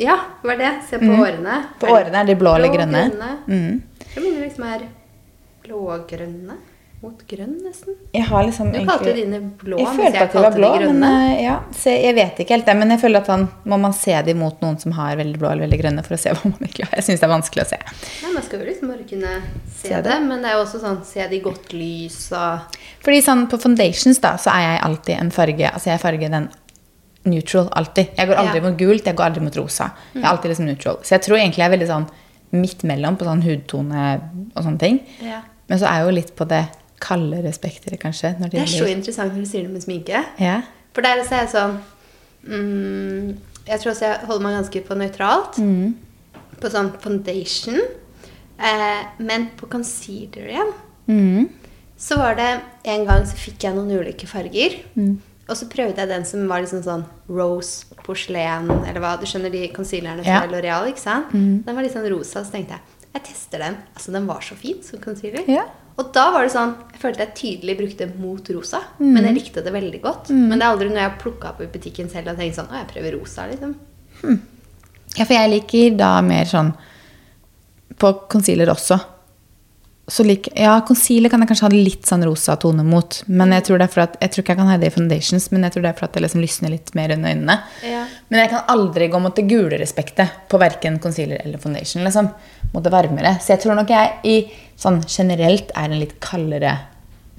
[0.00, 0.70] Ja, hva er det.
[0.88, 1.58] Se på årene.
[1.60, 1.72] Mhm.
[1.80, 3.02] På årene er de blå eller grønne.
[3.12, 3.32] grønne.
[3.46, 4.06] Mm.
[4.14, 4.86] Jeg minner liksom er
[5.64, 6.56] blågrønne
[7.04, 7.94] mot grønn, nesten.
[8.16, 10.70] Jeg har liksom Du kalte egentlig- dine blå, Jeg følte jeg at de var blå,
[10.80, 12.76] de men eh, ja, se, jeg vet ikke helt det.
[12.80, 15.50] Men jeg føler at han, må man se dem mot noen som har veldig blå
[15.52, 16.96] eller veldig grønne, for å se hva man virkelig har.
[16.98, 17.78] Jeg syns det er vanskelig å se.
[18.24, 19.32] Nei, Man skal jo liksom bare kunne
[19.68, 20.02] se, Se det.
[20.08, 20.18] det.
[20.26, 23.60] men det er jo også sånn se det i godt lys og Fordi sånn på
[23.60, 26.48] foundations da, så er jeg alltid en farge Altså jeg farger den
[27.24, 28.10] neutral alltid.
[28.18, 28.62] Jeg går aldri Ja.
[28.68, 29.92] mot gult, jeg går aldri mot rosa.
[30.14, 30.98] Jeg er alltid liksom neutral.
[31.02, 32.06] Så jeg tror egentlig jeg er veldig sånn
[32.52, 34.20] midt mellom på sånn hudtone
[34.54, 35.00] og sånne ting.
[35.22, 35.40] Ja.
[35.68, 36.68] Men så er jeg jo litt på det
[37.00, 38.34] kaldere spekteret, kanskje.
[38.40, 40.24] Når Det er så interessant når du sier det med sminke.
[40.40, 40.62] ja.
[40.94, 41.80] For der så er jeg sånn
[42.46, 43.36] mm,
[43.66, 45.58] Jeg tror også jeg holder meg ganske på nøytralt.
[45.58, 45.94] Mm.
[46.60, 47.80] På sånn foundation.
[48.60, 50.72] Eh, men på concealer igjen
[51.08, 51.48] Mm.
[51.98, 54.78] så var det en gang så fikk jeg noen ulike farger.
[54.96, 55.18] Mm.
[55.48, 59.18] Og så prøvde jeg den som var liksom sånn rose, porselen, eller hva.
[59.20, 60.40] Du skjønner de concealerne Ja.
[60.40, 61.32] fra L'Oreal, ikke sant?
[61.34, 61.64] Mm.
[61.66, 62.80] Den var litt sånn rosa, så tenkte jeg
[63.14, 63.76] jeg tester den.
[63.94, 65.44] Altså, den var så fin som concealer.
[65.46, 65.64] Ja.
[65.94, 68.80] Og da var det sånn Jeg følte jeg tydelig brukte mot rosa.
[68.98, 69.10] Mm.
[69.12, 70.32] Men jeg likte det veldig godt.
[70.34, 72.70] Men det er aldri når jeg har plukka opp i butikken selv og tenkt sånn
[72.70, 73.74] Å, jeg prøver rosa, liksom.
[75.14, 76.72] Ja, for jeg liker da mer sånn
[78.00, 78.98] På concealer også.
[80.06, 83.22] Så lik, ja, concealer kan jeg kanskje ha litt sånn rosa tone mot.
[83.24, 84.92] Men jeg tror det er for at, jeg tror ikke jeg kan ha det i
[84.92, 87.56] foundations, men jeg tror det er for at det liksom lysner litt mer under øynene.
[87.88, 88.02] Ja.
[88.28, 92.04] Men jeg kan aldri gå mot det gule respektet på verken concealer eller foundation.
[92.04, 92.28] liksom.
[92.74, 93.38] Mot det varmere.
[93.40, 94.36] Så jeg tror nok jeg i
[94.76, 96.76] sånn generelt er en litt kaldere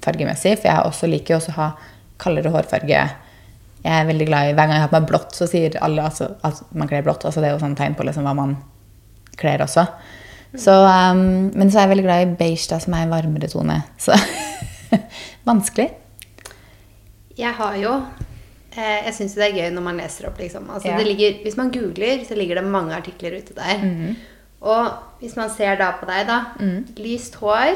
[0.01, 0.57] fargemessig.
[0.57, 1.71] For jeg også liker også å ha
[2.21, 3.07] kaldere hårfarge.
[3.85, 6.09] Jeg er veldig glad i, Hver gang jeg har på meg blått, så sier alle
[6.09, 7.29] altså, at man kler blått.
[7.29, 8.57] Altså det er jo sånn tegn på liksom hva man
[9.37, 9.85] kler også.
[10.61, 13.49] Så, um, men så er jeg veldig glad i beige, da, som er en varmere
[13.51, 13.79] tone.
[14.01, 14.17] Så
[15.49, 15.89] vanskelig.
[17.35, 17.91] Jeg har jo
[18.77, 20.69] eh, Jeg syns det er gøy når man leser opp, liksom.
[20.71, 20.99] Altså, Ja.
[20.99, 23.83] det ligger, hvis man googler, så ligger det mange artikler ute der.
[23.83, 24.15] Mhm.
[24.65, 24.87] Og
[25.19, 26.39] hvis man ser da på deg, da.
[26.59, 26.87] Mm.
[26.97, 27.75] Lyst hår.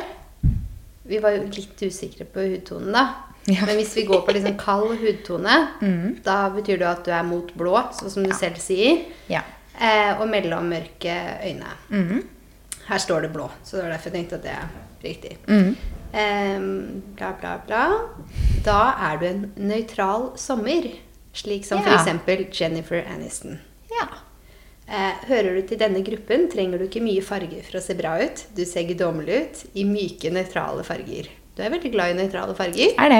[1.10, 3.04] Vi var jo litt usikre på hudtonen, da.
[3.50, 3.65] Ja.
[3.65, 6.20] Men hvis vi går på liksom kald hudtone, mm.
[6.26, 9.06] da betyr det at du er mot blå, sånn som du selv sier.
[9.30, 9.44] Ja.
[9.80, 11.15] Eh, og mellommørke
[11.46, 11.72] øyne.
[12.89, 14.69] Her står det blå, så det var derfor jeg tenkte at det er
[15.04, 15.36] riktig.
[15.47, 15.75] Mm.
[16.10, 17.84] Um, bla, bla, bla.
[18.65, 18.80] Da
[19.12, 20.88] er du en nøytral sommer.
[21.38, 21.99] Slik som Ja.
[22.02, 22.60] f.eks.
[22.62, 23.60] Jennifer Aniston.
[23.93, 24.08] ja.
[24.89, 28.15] Uh, hører du til denne gruppen, trenger du ikke mye farger for å se bra
[28.23, 28.41] ut.
[28.58, 31.30] Du ser guddommelig ut i myke, nøytrale farger.
[31.56, 32.95] Du er veldig glad i nøytrale farger.
[32.97, 33.19] Er det.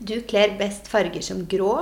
[0.00, 1.74] Du kler best farger som grå,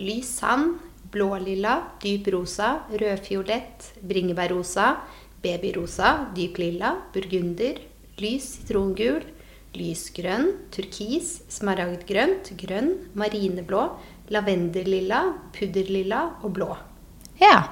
[0.00, 0.78] lys sand,
[1.12, 4.94] blålilla, dyp rosa, rødfiolett, bringebærrosa,
[5.42, 7.78] babyrosa, dyp lilla, burgunder,
[8.22, 9.22] lys sitrongul,
[9.74, 13.84] lysgrønn, turkis, smaragdgrønt, grønn, marineblå,
[14.30, 15.22] lavendellilla,
[15.56, 16.70] pudderlilla og blå.
[17.40, 17.62] Ja.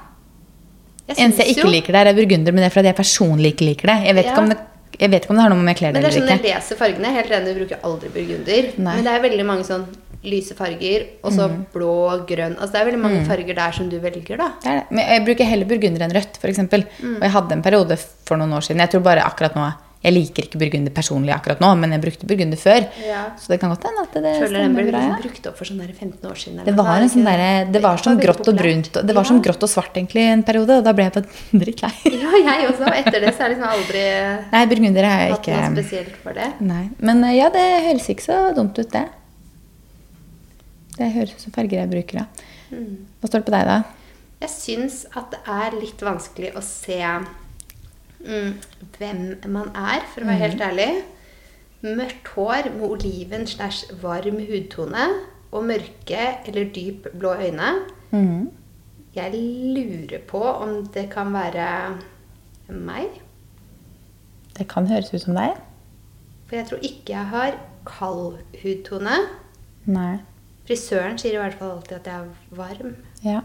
[1.10, 3.66] Eneste jeg ikke jo- liker der, er burgunder, men det er fordi jeg personlig ikke
[3.70, 3.98] liker det.
[4.06, 4.30] Jeg vet, Ja.
[4.32, 4.58] ikke, om det,
[5.00, 6.28] jeg vet ikke om det har noe med klær kler det Men det er sånn
[6.28, 7.12] eller jeg leser fargene.
[7.14, 8.78] Helt enig, du bruker aldri burgunder.
[8.78, 8.94] Nei.
[8.96, 9.86] Men det er veldig mange sånn
[10.22, 11.66] lyse farger, og så Mm.
[11.72, 14.50] blå, grønn Altså det er veldig mange farger der som du velger, da.
[14.62, 14.84] Det det.
[14.90, 16.58] Men jeg bruker heller burgunder enn rødt, f.eks.
[16.58, 17.16] Mm.
[17.16, 20.14] Og jeg hadde en periode for noen år siden Jeg tror bare akkurat nå Jeg
[20.14, 22.86] liker ikke burgunder personlig akkurat nå, men jeg brukte burgunder før.
[23.04, 23.24] Ja.
[23.36, 25.00] Så det kan godt hende at det Føler den ble bra.
[25.10, 25.16] Ja.
[25.20, 26.54] brukt opp for sånn 15 år siden.
[26.60, 28.92] eller Det var, en sånn der, det var som grått og brunt.
[29.06, 31.26] Det var som grått og svart egentlig en periode, og da ble jeg bare
[31.64, 31.92] drittlei.
[32.16, 32.86] Ja, jeg også.
[32.88, 34.04] Og etter det så er liksom aldri
[34.52, 36.48] Nei, burgunder er jeg hatt noe spesielt for det.
[36.60, 36.88] Nei.
[37.00, 39.04] Men eh, ja, det høres ikke så dumt ut, det.
[41.00, 42.26] Det høres ut som farger jeg bruker, ja.
[42.76, 43.06] Mm.
[43.20, 43.78] Hva står det på deg, da?
[44.40, 48.52] Jeg syns at det er litt vanskelig å se mm,
[48.98, 50.90] hvem man er, for å være helt ærlig.
[51.80, 55.08] Mørkt hår med oliven slash varm hudtone
[55.50, 57.72] og mørke eller dyp blå øyne.
[58.12, 58.50] Mm.
[59.16, 59.40] Jeg
[59.74, 61.66] lurer på om det kan være
[62.68, 63.16] meg.
[64.56, 65.56] Det kan høres ut som deg.
[66.46, 67.56] For jeg tror ikke jeg har
[67.88, 69.16] kald hudtone.
[69.88, 70.20] Nei.
[70.70, 72.92] Frisøren sier i hvert fall alltid at jeg er varm.
[73.26, 73.40] Ja.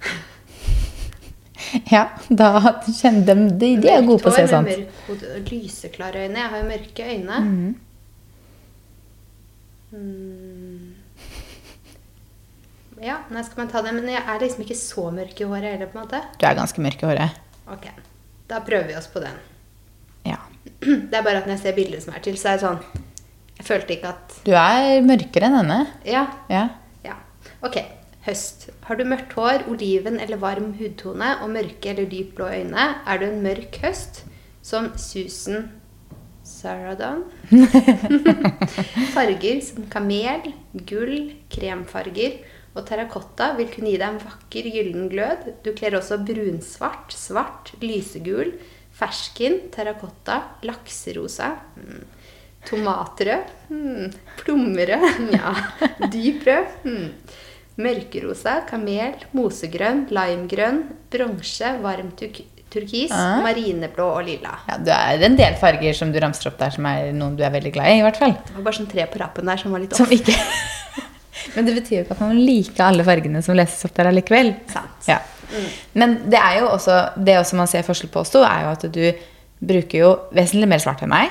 [1.92, 2.46] ja, da
[2.86, 6.22] kjenner de De, de er gode på å se Mørkt hår med mørk hode lyseklare
[6.24, 6.38] øyne.
[6.40, 7.40] Jeg har jo mørke øyne.
[7.44, 7.74] Mm.
[9.92, 10.94] Mm.
[13.04, 13.92] Ja, nå skal man ta det?
[13.98, 16.22] Men jeg er liksom ikke så mørk i håret heller, på en måte.
[16.40, 17.44] Du er ganske mørk i håret.
[17.76, 17.90] Ok,
[18.48, 19.36] da prøver vi oss på den.
[20.24, 20.40] Ja.
[20.80, 22.80] Det er bare at når jeg ser bilder som er til, så er det sånn
[23.58, 25.78] Jeg følte ikke at Du er mørkere enn henne.
[26.06, 26.26] Ja.
[26.52, 26.68] Ja.
[27.04, 27.16] ja.
[27.64, 27.80] Ok,
[28.26, 28.68] høst.
[28.86, 33.20] Har du mørkt hår, oliven eller varm hudtone og mørke eller dyp blå øyne, er
[33.20, 34.22] du en mørk høst
[34.62, 35.70] som Susan
[36.48, 37.24] Saradon.
[39.14, 40.52] Farger som kamel,
[40.88, 42.38] gull, kremfarger
[42.76, 45.48] og terrakotta vil kunne gi deg en vakker gyllen glød.
[45.64, 48.54] Du kler også brunsvart, svart, lysegul,
[48.98, 52.04] fersken, terrakotta, lakserosa, mm,
[52.68, 54.12] tomatrød, Hmm.
[54.40, 55.54] plommerød, ja,
[56.12, 57.08] dyp rød, mm,
[57.84, 60.80] mørkerosa, kamel, mosegrønn, limegrønn,
[61.12, 63.38] bronse, varm turk turkis, Ah.
[63.40, 64.58] marineblå og lilla.
[64.68, 64.76] ja.
[64.76, 67.50] Det er en del farger som du ramser opp der, som er noen du er
[67.54, 68.32] veldig glad i, i hvert fall.
[68.44, 70.12] Det var bare sånn tre på rappen der som var litt Som off.
[70.12, 70.34] ikke
[71.56, 74.50] Men det betyr jo ikke at man liker alle fargene som leses opp der allikevel.
[74.68, 75.06] Sant.
[75.08, 75.18] Ja.
[75.94, 78.72] Men det er jo også det også man ser forskjell på oss to, er jo
[78.74, 79.04] at du
[79.64, 81.30] bruker jo vesentlig mer svart enn meg.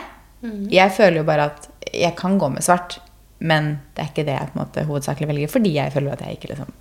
[0.71, 2.99] Jeg føler jo bare at jeg kan gå med svart,
[3.39, 6.25] men det er ikke det jeg på en måte hovedsakelig velger, fordi jeg føler at
[6.25, 6.75] jeg ikke liksom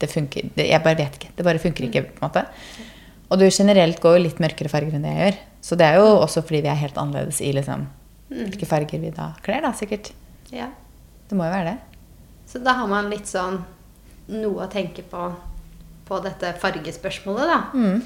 [0.00, 1.28] det funker, det, Jeg bare vet ikke.
[1.36, 2.02] Det bare funker ikke.
[2.02, 2.46] på en måte.
[3.28, 5.40] Og du generelt går jo litt mørkere farger enn det jeg gjør.
[5.60, 7.84] Så det er jo også fordi vi er helt annerledes i liksom
[8.30, 10.12] hvilke farger vi da kler, da, sikkert.
[10.54, 10.70] Ja.
[11.28, 12.08] Det må jo være det.
[12.48, 13.60] Så da har man litt sånn
[14.30, 15.28] noe å tenke på
[16.10, 17.58] på dette fargespørsmålet, da.
[17.70, 18.00] Mm.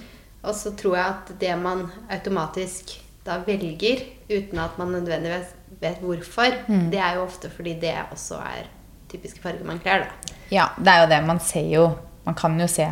[0.44, 6.00] Og så tror jeg at det man automatisk da velger, uten at man nødvendigvis vet
[6.00, 6.90] hvorfor, Mm.
[6.90, 8.66] det er jo ofte fordi det også er
[9.08, 10.34] typiske farger man kler, da.
[10.50, 11.26] Ja, det er jo det.
[11.26, 12.86] Man ser jo Man kan jo se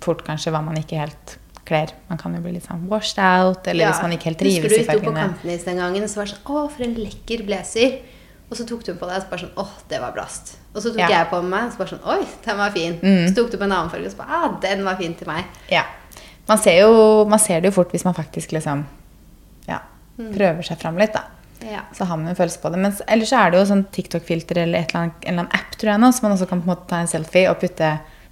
[0.00, 1.92] fort kanskje hva man ikke helt kler.
[2.08, 3.92] Man kan jo bli litt sånn washed out, eller Ja.
[3.92, 4.86] hvis man ikke helt trives i fargene.
[4.86, 5.14] Husker du vi sto på.
[5.14, 7.98] Kantenis den gangen, og så var det sånn Å, for en lekker blazer.
[8.50, 10.56] Og så tok du på deg, og så bare sånn Åh, det var blast.
[10.74, 11.08] Og så tok Ja.
[11.08, 12.98] jeg på meg, og så bare sånn Oi, den var fin.
[13.00, 13.28] Mm.
[13.28, 15.26] Så tok du på en annen farge, og så bare Å, den var fin til
[15.28, 15.44] meg.
[15.70, 15.84] Ja.
[16.48, 18.84] Man ser, jo, man ser det jo fort hvis man faktisk liksom
[19.68, 19.80] ja,
[20.20, 20.34] Mm.
[20.36, 21.22] prøver seg fram litt, da.
[21.64, 21.80] Ja.
[21.96, 22.78] Så har man en følelse på det.
[22.78, 25.90] Men ellers er det jo sånn TikTok-filter eller eller annet, en eller annen app, tror
[25.92, 27.90] jeg nå, som man også kan på en måte ta en selfie og putte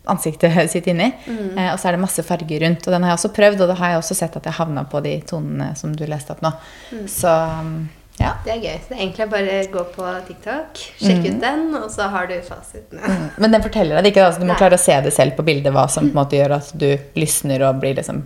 [0.09, 1.11] ansiktet sitt inni.
[1.27, 1.59] Mm.
[1.59, 2.87] Eh, og så er det masse farger rundt.
[2.87, 4.85] Og den har jeg også prøvd, og da har jeg også sett at jeg havna
[4.89, 6.53] på de tonene som du leste opp nå.
[6.93, 7.05] Mm.
[7.09, 7.75] Så um,
[8.19, 8.33] ja.
[8.45, 8.79] Det er gøy.
[8.83, 12.27] Så det er egentlig bare å gå på TikTok, sjekke ut den, og så har
[12.27, 12.99] du fasiten.
[13.05, 14.25] Mm, Men den forteller deg det ikke.
[14.27, 14.59] Altså, du må Nei.
[14.61, 16.89] klare å se det selv på bildet, hva som på en måte gjør at du
[17.17, 18.25] lysner og blir liksom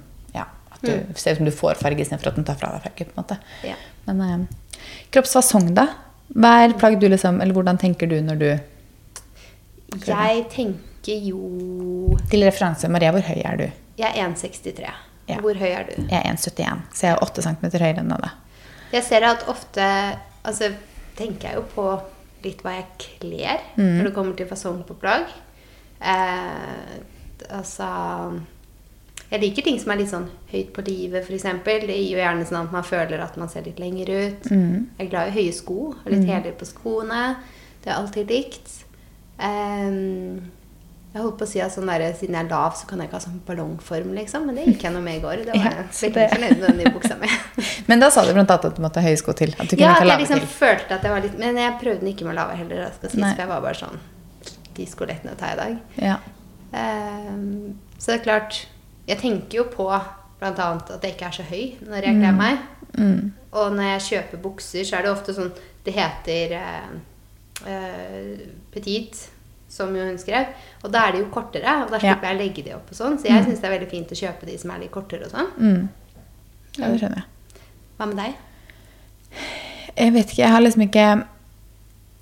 [0.83, 1.15] at du Mm.
[1.17, 3.07] ser ut som du får farge istedenfor at den tar fra deg farge.
[3.07, 3.39] på en måte.
[3.65, 3.75] Ja.
[4.07, 4.83] Men eh,
[5.15, 5.87] kroppsfasong, da?
[6.35, 8.59] Hva er plagg du liksom Eller hvordan tenker du når du
[10.07, 13.67] Jeg tenker jo Til referanse, Maria, hvor høy er du?
[13.99, 14.87] Jeg er 1,63.
[15.29, 15.37] Ja.
[15.41, 16.03] Hvor høy er du?
[16.09, 18.31] Jeg er 1,71, så jeg er 8 cm høyere enn deg.
[18.93, 19.85] Jeg ser at ofte
[20.45, 20.73] Altså
[21.17, 21.85] tenker jeg jo på
[22.43, 22.87] litt hva jeg
[23.21, 23.99] kler Mm.
[23.99, 25.29] når det kommer til fasong på plagg.
[26.01, 26.99] Eh,
[27.51, 28.41] altså
[29.33, 31.47] Jeg liker ting som er litt sånn høyt på livet, f.eks.
[31.65, 34.49] Det gir jo gjerne sånn at man føler at man ser litt lenger ut.
[34.53, 34.91] Mm.
[34.99, 35.79] Jeg er glad i høye sko.
[35.97, 37.23] Og litt hæler på skoene.
[37.83, 38.75] Det er alltid likt.
[39.41, 40.51] Um,
[41.13, 43.09] jeg holdt på å si at sånn der, siden jeg er lav, så kan jeg
[43.11, 44.47] ikke ha sånn ballongform, liksom.
[44.49, 45.43] Men det gikk jeg noe med i går.
[45.47, 47.33] Det var Ja, jeg så veldig det- fornøyd med den nye buksa mi.
[47.91, 49.53] Men da sa du blant annet at du måtte ha høye sko til.
[49.57, 50.49] At du kunne Ja, jeg lave liksom til.
[50.61, 52.85] følte at jeg var litt Men jeg prøvde den ikke med lave heller.
[52.87, 53.99] Jeg skal si, for jeg var bare sånn
[54.79, 55.81] De skolettene tar jeg i dag.
[56.05, 56.17] Ja.
[56.73, 58.63] Um, så det er klart
[59.13, 62.63] Jeg tenker jo på annet at jeg ikke er så høy når jeg kler meg.
[62.99, 63.33] Mm.
[63.53, 65.53] Og når jeg kjøper bukser, så er det ofte sånn
[65.85, 66.91] Det heter eh,
[67.67, 69.17] eh, petit,
[69.73, 70.51] som jo hun skrev.
[70.85, 72.13] Og da er de jo kortere, og da Ja.
[72.13, 73.19] slipper jeg å legge de opp og sånn.
[73.19, 75.33] Så jeg syns det er veldig fint å kjøpe de som er litt kortere og
[75.35, 75.51] sånn.
[75.59, 75.89] Mm.
[76.79, 77.27] ja, det skjønner jeg.
[77.99, 78.35] Hva med deg?
[79.97, 81.07] Jeg vet ikke, jeg har liksom ikke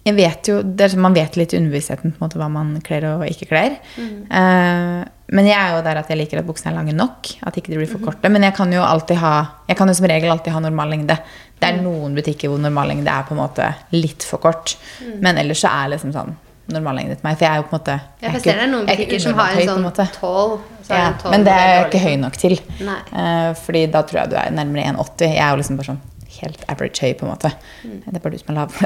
[0.07, 3.05] Jeg vet jo, det Man vet litt i underbevisstheten på en måte hva man kler
[3.12, 3.76] og ikke kler.
[4.00, 7.28] Eh, men jeg er jo der at jeg liker at buksene er lange nok.
[7.46, 8.30] At ikke de blir for korte.
[8.32, 9.34] Men jeg kan jo alltid ha
[9.68, 11.16] Jeg kan jo som regel alltid ha normal lengde.
[11.60, 14.74] Det er noen butikker hvor normal lengde er på en måte litt for kort.
[15.22, 16.34] Men ellers så er liksom sånn
[16.70, 17.38] normallengde til meg.
[17.38, 19.22] For jeg er jo på en måte jeg jeg ser det er noen er butikker
[19.24, 20.54] som har en sånn tolv.
[20.86, 22.56] så Ja, de en 12 men det er jeg ikke høy nok til.
[22.90, 23.00] Nei.
[23.22, 25.26] Eh, fordi da tror jeg du er nærmere 1,80.
[25.30, 26.02] Jeg er jo liksom bare sånn
[26.40, 27.50] helt average høy, på en måte.
[27.84, 27.98] Mm.
[28.06, 28.78] Det er bare du som er lav.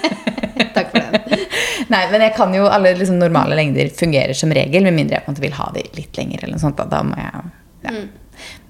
[0.76, 1.46] Takk for den.
[1.92, 5.26] Nei, men jeg kan jo alle liksom, normale lengder fungerer som regel, med mindre jeg
[5.26, 6.44] på en måte vil ha de litt lenger.
[6.44, 6.78] eller noe sånt.
[6.80, 7.50] Da, da må jeg,
[7.84, 7.94] ja.
[7.94, 8.06] Mm.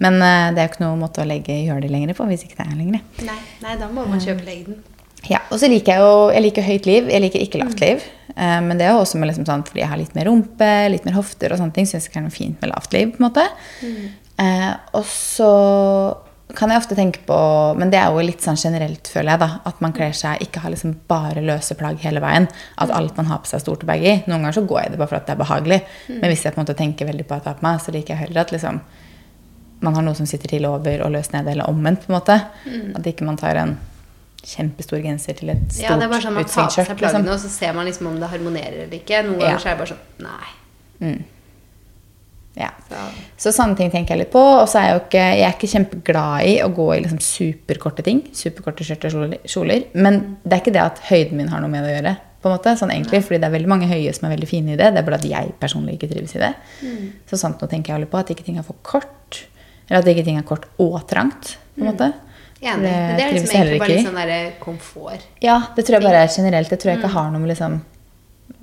[0.04, 2.44] Men uh, det er jo ikke noe måte å legge, gjøre de lengre på hvis
[2.46, 3.00] ikke det er lengre.
[3.24, 4.82] Nei, nei, da må man kjøpe lengden.
[5.24, 8.02] Ja, og så liker jeg jo jeg liker høyt liv, jeg liker ikke lavt liv.
[8.34, 10.70] Eh, men det er jo også med liksom sånn, fordi jeg har litt mer rumpe,
[10.92, 13.14] litt mer hofter og sånne ting, syns jeg det er noe fint med lavt liv.
[13.14, 13.46] på en måte.
[14.44, 15.50] Eh, og så
[16.56, 17.36] kan jeg ofte tenke på,
[17.78, 20.60] men det er jo litt sånn generelt, føler jeg, da, at man kler seg ikke
[20.64, 22.48] har liksom bare løse plagg hele veien.
[22.78, 24.14] At alt man har på seg, er stort og baggy.
[24.26, 25.80] Noen ganger så går jeg i det bare for at det er behagelig.
[26.08, 27.94] Men hvis jeg på en måte tenker veldig på at jeg har på meg, så
[27.96, 28.80] liker jeg heller at liksom
[29.84, 32.06] man har noe som sitter til over og løst ned, eller omvendt.
[32.06, 32.38] på en måte.
[32.96, 33.74] At ikke man tar en
[34.44, 37.32] kjempestor genser til et stort Ja, det er bare sånn man tar på seg plaggene,
[37.32, 39.22] og så ser man liksom om det harmonerer eller ikke.
[39.26, 39.46] Noen Ja.
[39.46, 41.24] ganger så er det bare sånn Nei.
[42.90, 43.06] Ja.
[43.36, 44.42] Så, Så sånne ting tenker jeg litt på.
[44.60, 47.22] Og så er jeg jo ikke, jeg er ikke kjempeglad i å gå i liksom
[47.24, 48.22] superkorte ting.
[48.36, 49.88] Superkorte skjørt og kjoler-.
[49.94, 52.16] Men det er ikke det at høyden min har noe med det å gjøre.
[52.44, 54.74] på en måte, sånn egentlig, fordi det er veldig mange høye som er veldig fine
[54.74, 54.90] i det.
[54.92, 56.50] Det er bare at jeg personlig ikke trives i det.
[57.30, 58.20] Så sant nå tenker jeg alle på.
[58.20, 59.38] At ikke ting er for kort.
[59.88, 61.56] Eller at ikke ting er kort og trangt.
[61.74, 62.12] på en måte.
[62.60, 62.82] enig.
[62.82, 65.24] Men det er liksom egentlig bare litt sånn komfort.
[65.40, 66.68] Ja, det tror jeg bare er generelt.
[66.68, 67.80] Det tror jeg ikke har noe med liksom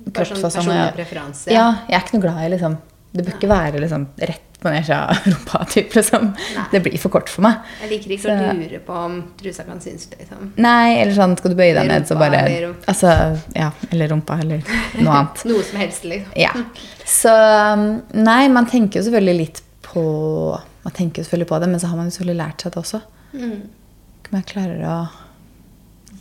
[0.02, 1.50] Bare sånn personlig preferanse.
[1.50, 2.78] Ja, jeg er ikke noe glad i liksom
[3.12, 5.64] Det bør ikke være liksom rett på av rumpa.
[5.68, 6.28] Typ, liksom.
[6.70, 7.64] Det blir for kort for meg.
[7.82, 10.52] Jeg liker ikke å lure på om trusa kan synes, liksom.
[10.62, 12.76] Nei, eller sånn skal du bøye deg ned, så bare eller.
[12.90, 13.10] Altså,
[13.58, 14.62] ja, eller rumpa, eller
[15.00, 15.42] noe annet.
[15.50, 16.36] Noe som helst, liksom.
[16.38, 16.52] Ja.
[17.08, 20.02] Så um, nei, man tenker jo selvfølgelig litt på
[20.82, 22.80] Man tenker jo selvfølgelig på det, men så har man jo selvfølgelig lært seg det
[22.80, 23.02] også.
[23.34, 23.58] Mm.
[24.22, 24.96] Ikke om jeg klarer å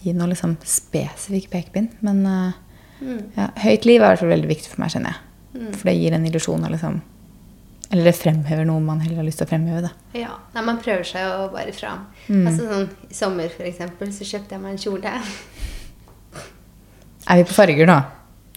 [0.02, 2.60] gi noe liksom spesifikk pekepinn, men uh,
[3.02, 3.32] Mm.
[3.34, 5.31] ja, høyt liv er i hvert fall veldig viktig for meg, skjønner jeg.
[5.54, 7.02] For det gir en illusjon av liksom
[7.92, 9.82] Eller det fremhever noe man heller har lyst til å fremheve.
[9.82, 9.90] da.
[10.16, 12.06] Ja, Nei, man prøver seg jo bare fram.
[12.30, 12.46] Mm.
[12.48, 15.12] Altså sånn, I sommer for eksempel, så kjøpte jeg meg en kjole.
[17.30, 17.98] Er vi på farger nå?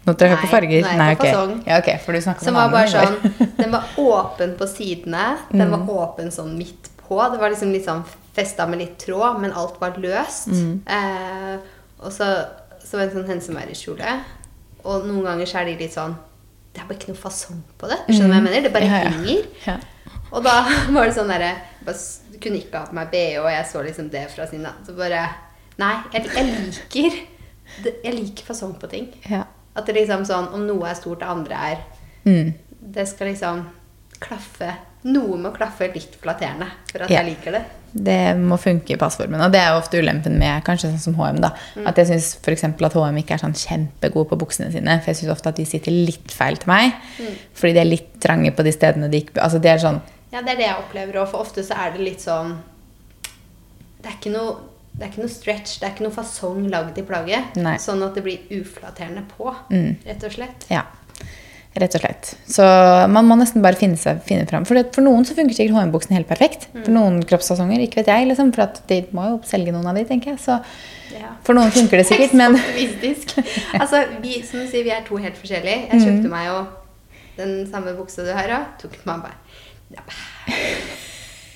[0.05, 0.85] Nå tror jeg Nei, på farger.
[0.85, 1.53] er jeg på fasong.
[1.67, 5.25] Ja, ok, for du snakket Som om var bare sånn Den var åpen på sidene.
[5.51, 5.87] Den Mm.
[5.87, 7.19] var åpen sånn midt på.
[7.33, 8.05] Det var liksom litt sånn
[8.35, 10.49] festa med litt tråd, men alt var løst.
[10.49, 10.81] Mm.
[10.87, 11.59] Eh,
[12.01, 12.47] og så,
[12.85, 14.21] så var det en sånn hensemæreskjole.
[14.85, 16.17] Og noen ganger så er de litt sånn
[16.75, 17.99] Det er bare ikke noe fasong på det.
[18.09, 18.63] Skjønner du hva jeg mener?
[18.67, 18.95] Det bare Mm.
[18.95, 19.11] Ja, ja.
[19.11, 19.45] henger.
[19.67, 19.77] Ja.
[20.35, 20.55] Og da
[20.97, 21.53] var det sånn derre
[22.43, 24.67] Kunne ikke ha på meg BH, og jeg så liksom det fra sin.
[24.87, 25.21] Så bare
[25.79, 27.21] Nei, jeg, jeg liker
[28.05, 29.07] Jeg liker fasong på ting.
[29.31, 29.45] Ja.
[29.77, 31.85] At det liksom sånn Om noe er stort, det andre er
[32.25, 32.55] Mm.
[32.81, 33.67] Det skal liksom
[34.19, 34.71] klaffe
[35.05, 37.21] Noe må klaffe litt flatterende for at Ja.
[37.23, 37.63] jeg liker det.
[37.95, 39.41] Det må funke i passformen.
[39.45, 41.41] Og det er jo ofte ulempen med kanskje sånn som HM.
[41.41, 41.51] da.
[41.77, 41.87] Mm.
[41.87, 42.65] At jeg syns f.eks.
[42.65, 44.97] at HM ikke er sånn kjempegode på buksene sine.
[45.01, 46.93] For jeg syns ofte at de sitter litt feil til meg.
[47.21, 47.37] Mm.
[47.55, 50.01] Fordi de er litt trange på de stedene de ikke Altså det er sånn
[50.33, 52.57] Ja, det er det jeg opplever òg, for ofte så er det litt sånn
[54.03, 54.57] Det er ikke noe
[54.97, 57.57] det er ikke noe stretch, det er ikke noe fasong lagd i plagget.
[57.57, 57.73] Nei.
[57.83, 59.97] Sånn at det blir uflatterende på, Mm.
[60.07, 60.67] rett og slett.
[60.71, 60.83] Ja.
[61.75, 62.29] Rett og slett.
[62.47, 62.63] Så
[63.11, 64.63] man må nesten bare finne, seg, finne fram.
[64.65, 66.69] For, det, for noen så funker sikkert HM-buksen helt perfekt.
[66.73, 66.95] For Mm.
[66.95, 68.29] noen kroppsfasonger, ikke vet jeg.
[68.29, 70.39] liksom, For de må jo selge noen av de, tenker jeg.
[70.39, 70.61] Så
[71.15, 71.35] Ja.
[71.43, 72.55] for noen funker det sikkert, men
[73.81, 75.91] Altså, vi, som du sier, vi er to helt forskjellige.
[75.91, 76.05] Jeg Mm.
[76.07, 76.67] kjøpte meg jo
[77.37, 78.67] den samme buksa du har òg.
[78.79, 79.35] Tok meg bare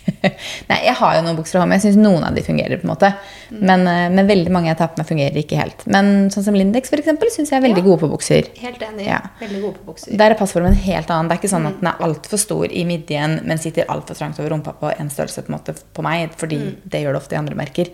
[0.71, 1.81] Nei, jeg har jo noen bukser å ha med.
[1.81, 2.79] Jeg syns noen av de fungerer.
[2.81, 3.11] på en måte.
[3.51, 3.61] Mm.
[3.71, 5.85] Men, eh, men veldig mange jeg tar på meg, fungerer ikke helt.
[5.87, 7.87] Men sånn som Lindex, eksempel, syns jeg er veldig Ja.
[7.89, 8.49] gode på bukser.
[8.59, 9.07] Helt enig.
[9.07, 9.21] Ja.
[9.41, 10.17] Veldig gode på bukser.
[10.17, 11.29] Der er passformen helt annen.
[11.29, 11.73] Det er ikke sånn Mm.
[11.73, 15.09] at den er altfor stor i midjen, men sitter altfor trangt over rumpa på en
[15.11, 16.31] størrelse på, en måte, på meg.
[16.37, 17.89] Fordi det gjør det ofte i andre merker.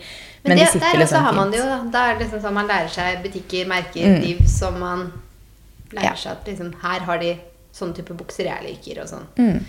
[0.45, 1.65] Men, Men, de det, sitter der liksom har man det jo.
[1.65, 1.83] da.
[1.91, 4.21] Da er det liksom sånn man lærer seg butikker, merker, Mm.
[4.23, 5.13] liv som man
[5.93, 6.15] lærer Ja.
[6.15, 7.39] seg at liksom her har de
[7.73, 9.27] sånn type bukser jeg liker, og sånn.
[9.39, 9.65] Mm.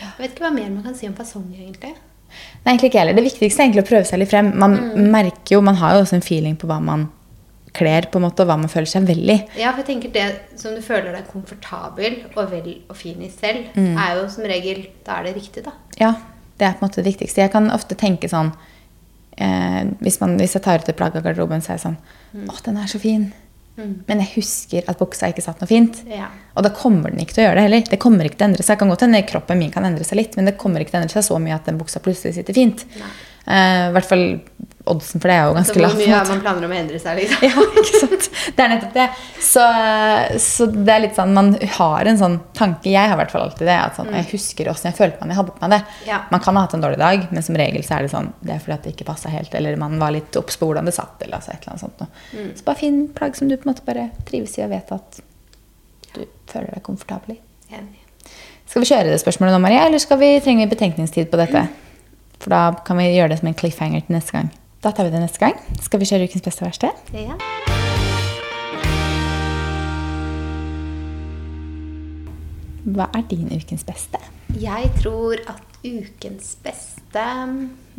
[0.00, 1.94] Jeg vet ikke hva mer man kan si om fasong, egentlig.
[2.64, 3.14] Nei, egentlig ikke heller.
[3.16, 4.50] Det viktigste er egentlig å prøve seg litt frem.
[4.58, 5.10] Man Mm.
[5.10, 7.08] merker jo, man har jo også en feeling på hva man
[7.74, 9.36] kler, på en måte, og hva man føler seg vel i.
[9.56, 13.28] Ja, for jeg tenker det som du føler deg komfortabel og vel og fin i
[13.28, 13.96] selv, Mm.
[13.96, 15.72] er jo som regel Da er det riktig, da.
[15.98, 16.14] Ja,
[16.58, 17.36] det er på en måte det viktigste.
[17.42, 18.52] Jeg kan ofte tenke sånn
[19.38, 22.48] eh, hvis, man, hvis jeg tar ut et plagg av garderoben, så er jeg sånn
[22.48, 23.32] Å, den er så fin.
[23.78, 23.94] Mm.
[24.08, 26.00] Men jeg husker at buksa ikke satt noe fint.
[26.10, 26.28] Ja.
[26.58, 27.84] Og da kommer den ikke til å gjøre det heller.
[27.92, 28.74] Det kommer ikke til å endre seg.
[28.74, 31.00] Det kan godt hende kroppen min kan endre seg litt, men det kommer ikke til
[31.00, 32.84] å endre seg så mye at den buksa plutselig sitter fint.
[32.98, 34.26] Eh, I hvert fall
[34.92, 35.94] oddsen for det er jo ganske hvor lav.
[35.94, 37.44] på en mye har man planer om å endre seg, liksom?
[37.48, 38.28] Ja, ikke sant?
[38.56, 39.06] Det er nettopp det.
[39.48, 39.64] Så,
[40.44, 43.46] så det er litt sånn, man har en sånn tanke, jeg har i hvert fall
[43.46, 45.80] alltid det, at sånn, jeg husker åssen jeg følte meg jeg hadde på meg det.
[45.88, 46.02] Mm.
[46.10, 46.20] Ja.
[46.32, 48.56] Man kan ha hatt en dårlig dag, men som regel så er det sånn, det
[48.56, 50.96] er fordi at det ikke passa helt, eller man var litt obs på hvordan det
[50.96, 52.20] satt, eller altså et eller annet sånt.
[52.32, 52.50] Mm.
[52.58, 55.20] Så bare finn plagg som du på en måte bare trives i og vet at
[56.14, 57.40] du føler deg komfortabel i.
[57.68, 58.04] Enig.
[58.68, 61.64] Skal vi kjøre det spørsmålet nå, Maria, eller skal vi, trenger vi betenkningstid på dette?
[62.38, 64.50] For da kan vi gjøre det som en cliffhanger til neste gang.
[64.88, 65.56] Da tar vi det neste gang.
[65.84, 66.88] Skal vi kjøre ukens beste og verste?
[67.12, 67.34] Ja.
[72.88, 74.16] Hva er din ukens beste?
[74.56, 77.26] Jeg tror at ukens beste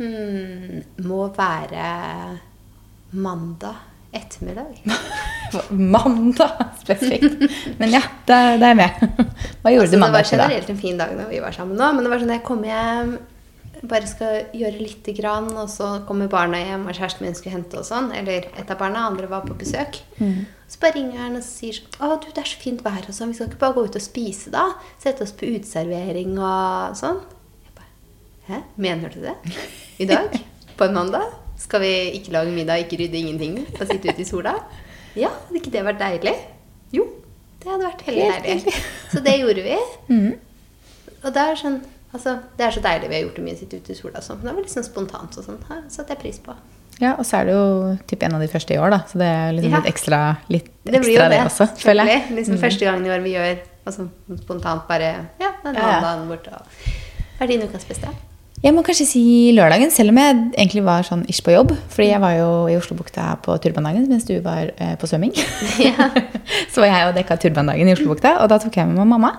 [0.00, 1.86] hmm, må være
[3.14, 4.82] mandag ettermiddag.
[5.94, 7.38] Mandag spesifikt.
[7.78, 9.04] Men ja, det er, er jeg med.
[9.62, 10.50] Hva gjorde Altså, du mandag det til var da?
[10.50, 12.66] generelt en fin dag når vi var sammen nå, men det var sånn jeg kom
[12.66, 13.14] hjem,
[13.88, 17.78] bare skal gjøre lite grann, og så kommer barna hjem, og kjæresten min skulle hente
[17.80, 20.02] og sånn, eller et av barna, andre var på besøk.
[20.18, 20.44] Mm.
[20.68, 23.16] Så bare ringer han og sier sånn, å du, det er så fint vær og
[23.16, 24.66] sånn, vi skal ikke bare gå ut og spise da?
[25.00, 27.22] Sette oss på uteservering og sånn.
[27.64, 27.90] Jeg bare,
[28.50, 28.60] hæ?
[28.84, 29.36] Mener du det?
[30.02, 30.36] I dag?
[30.76, 31.32] På en mandag?
[31.60, 34.54] Skal vi ikke lage middag, ikke rydde ingenting, Bare sitte ute i sola?
[35.18, 36.36] Ja, hadde ikke det vært deilig?
[36.94, 37.08] Jo,
[37.60, 38.76] det hadde vært veldig deilig.
[39.12, 39.80] Så det gjorde vi.
[40.12, 40.30] Mm.
[41.20, 41.80] Og da er det sånn
[42.12, 44.24] Altså, det er så deilig vi har gjort det mye, sitte ute i sola og
[44.26, 44.40] sånn.
[44.42, 45.58] Men det var sånn spontant og sånn.
[45.68, 46.54] Her satte jeg pris på.
[47.00, 47.66] Ja, og så er det jo
[48.10, 48.98] typ en av de første i år, da.
[49.08, 49.78] Så det er liksom Ja.
[49.80, 50.18] litt ekstra,
[50.48, 52.24] litt Det ekstra jo det, også, føler jeg.
[52.36, 52.60] Liksom mm.
[52.60, 54.08] første gangen i år vi gjør altså,
[54.42, 56.00] spontant bare Ja, den Ja, ja.
[56.00, 56.52] mandagen borte.
[56.52, 56.66] og-
[57.40, 58.08] er din ukas beste?
[58.60, 59.20] Jeg må kanskje si
[59.56, 61.70] lørdagen, selv om jeg egentlig var sånn ish på jobb.
[61.94, 65.32] Fordi jeg var jo i Oslobukta på turbandagen mens du var eh, på svømming.
[66.72, 69.32] så var jeg og dekka turbandagen i Oslobukta, og da tok jeg med meg mamma.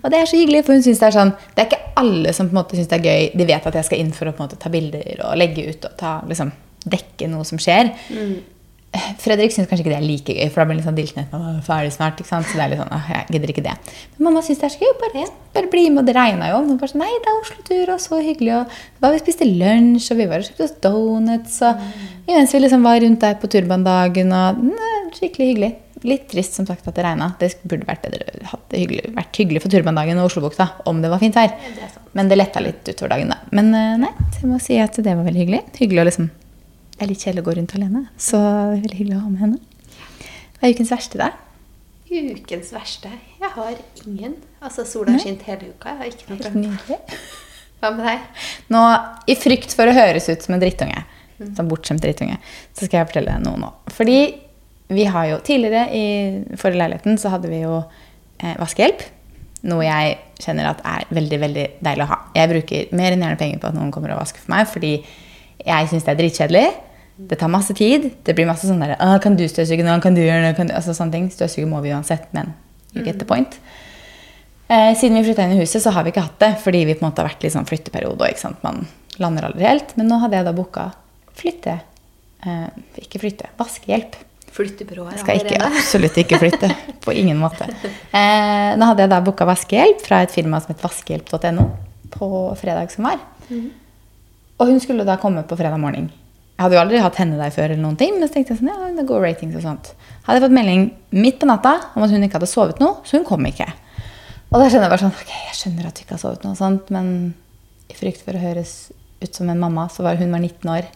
[0.00, 2.32] Og det er så hyggelig, for hun synes det er sånn Det er ikke alle
[2.32, 3.28] som på en måte syns det er gøy.
[3.36, 5.68] De vet at jeg skal inn for å på en måte ta bilder og legge
[5.68, 6.56] ut og ta, liksom,
[6.96, 7.92] dekke noe som skjer.
[9.22, 11.24] Fredrik syns kanskje ikke det er like gøy, for da blir han litt sånn diltende.
[11.32, 12.48] «Åh, Ferdig snart, ikke sant?
[12.50, 13.74] Så det er litt sånn, jeg gidder ikke det.
[14.18, 14.90] Men mamma syns det er så gøy.
[15.00, 15.22] Bare,
[15.56, 16.02] bare bli med.
[16.02, 16.58] Og det regna jo.
[16.60, 18.58] Og bare sånn, nei, det er Oslo-tur, og så hyggelig.
[18.58, 21.56] Og da vi spiste lunsj, og vi var og kjøpte oss donuts.
[21.70, 25.72] Og imens vi liksom var rundt der på turbandagen, og ne, skikkelig hyggelig.
[26.02, 27.30] Litt trist som sagt at det regna.
[27.38, 31.22] Det burde vært, bedre, hadde hyggelig, vært hyggelig for turbandagen og Oslobukta om det var
[31.22, 31.54] fint vær.
[31.54, 31.96] er.
[32.12, 33.38] Men det letta litt utover dagen, da.
[33.54, 35.62] Men eh, nei, så jeg må si at det var veldig hyggelig.
[35.78, 36.30] Hyggelig å liksom
[37.02, 39.30] Det er litt kjedelig å gå rundt alene, så det er veldig hyggelig å ha
[39.32, 39.56] med henne.
[40.54, 41.32] Hva er ukens verste, da?
[42.06, 43.08] Ukens verste?
[43.40, 44.36] Jeg har ingen.
[44.62, 45.90] Altså, sola har skint hele uka.
[45.90, 47.00] Jeg har ikke noe problem.
[47.82, 48.44] Hva med deg?
[48.70, 48.82] Nå,
[49.26, 51.00] i frykt for å høres ut som en drittunge,
[51.56, 52.36] som bortskjemt drittunge,
[52.70, 53.72] så skal jeg fortelle deg noe nå.
[53.96, 54.20] Fordi
[54.94, 56.06] vi har jo tidligere i
[56.54, 59.02] forrige leiligheten så hadde vi jo eh, vaskehjelp.
[59.74, 60.14] Noe jeg
[60.46, 62.22] kjenner at er veldig veldig deilig å ha.
[62.38, 64.94] Jeg bruker mer enn gjerne penger på at noen kommer og vasker for meg, fordi
[65.66, 66.66] jeg syns det er dritkjedelig.
[67.28, 68.08] Det tar masse tid.
[68.24, 69.98] Det blir masse sånn der ah, Kan du støvsuge nå?
[70.04, 70.56] Kan du gjøre det?
[70.58, 70.74] Kan du?
[70.78, 71.30] Altså sånne ting.
[71.32, 72.54] Støvsuge må vi uansett, men
[72.94, 73.58] you get the point.
[74.72, 76.52] Eh, siden vi flytta inn i huset, så har vi ikke hatt det.
[76.64, 78.30] Fordi vi på en måte har vært litt sånn flytteperiode.
[78.32, 78.60] Ikke sant?
[78.64, 78.86] Man
[79.20, 79.94] lander aldri helt.
[80.00, 80.90] Men nå hadde jeg da booka
[81.38, 81.78] flytte...
[82.42, 82.68] Eh,
[83.04, 84.16] ikke flytte, vaskehjelp.
[84.52, 86.72] Flyttebyrået skal ikke, absolutt ikke flytte.
[87.04, 87.68] På ingen måte.
[88.12, 91.68] Eh, nå hadde jeg da booka vaskehjelp fra et firma som het vaskehjelp.no
[92.12, 92.28] på
[92.60, 93.22] fredag som var.
[94.60, 96.10] Og hun skulle da komme på fredag morgen.
[96.62, 98.60] Jeg hadde jo aldri hatt henne der før, eller noen ting, men så tenkte jeg
[98.60, 99.88] sånn, ja, det går ratings og sånt.
[100.22, 100.84] Hadde jeg fått melding
[101.18, 103.66] midt på natta om at hun ikke hadde sovet noe, så hun kom ikke.
[104.52, 106.58] Og da skjønner jeg bare sånn, ok, jeg skjønner at du ikke har sovet noe
[106.60, 107.08] sånt, men
[107.90, 108.76] i frykt for å høres
[109.24, 110.86] ut som en mamma, så var hun var 19 år.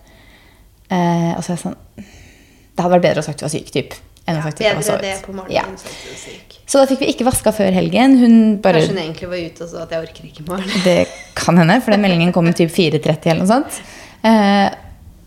[0.87, 3.75] Eh, og så er jeg sånn, det hadde vært bedre å sagt du var syk,
[3.75, 5.09] typ, enn å sagt du ikke var sovet.
[5.09, 5.57] det på morgenen.
[5.59, 5.67] Ja.
[5.67, 6.59] enn syk.
[6.63, 8.17] Så da fikk vi ikke vaska før helgen.
[8.23, 10.81] Hun bare Kanskje hun egentlig var ute og så at jeg orker ikke i morgen.
[10.87, 10.97] Det
[11.39, 13.79] kan hende, for den meldingen kom typ 4.30 eller noe sånt.
[14.27, 14.67] Eh,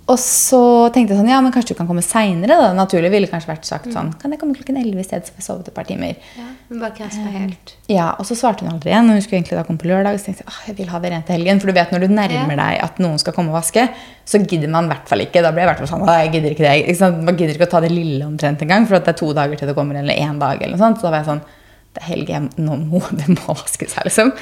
[0.09, 2.55] og så tenkte jeg sånn, ja, men kanskje du kan komme seinere.
[2.73, 5.43] Naturlig ville kanskje vært sagt sånn Kan jeg komme klokken 11 i stedet, så får
[5.43, 6.15] jeg sove et par timer.
[6.39, 7.73] Ja, men bare casta helt.
[7.91, 9.05] Ja, Og så svarte hun aldri igjen.
[9.11, 10.17] og Hun skulle egentlig da komme på lørdag.
[10.17, 11.61] Så tenkte jeg, «Åh, jeg vil ha det rent til helgen.
[11.61, 13.85] For du vet når du nærmer deg at noen skal komme og vaske,
[14.25, 15.43] så gidder man i hvert fall ikke.
[15.45, 16.73] Da blir jeg i hvert fall sånn, jeg gidder ikke det.
[16.95, 17.11] Ikke?
[17.29, 19.61] Man gidder ikke å ta det lille omtrent engang, for at det er to dager
[19.61, 20.57] til det kommer, eller én dag.
[20.61, 20.97] eller noe sånt.
[20.97, 21.45] Så da var jeg sånn
[21.93, 24.33] Det er helg, nå må det må vaskes her, liksom.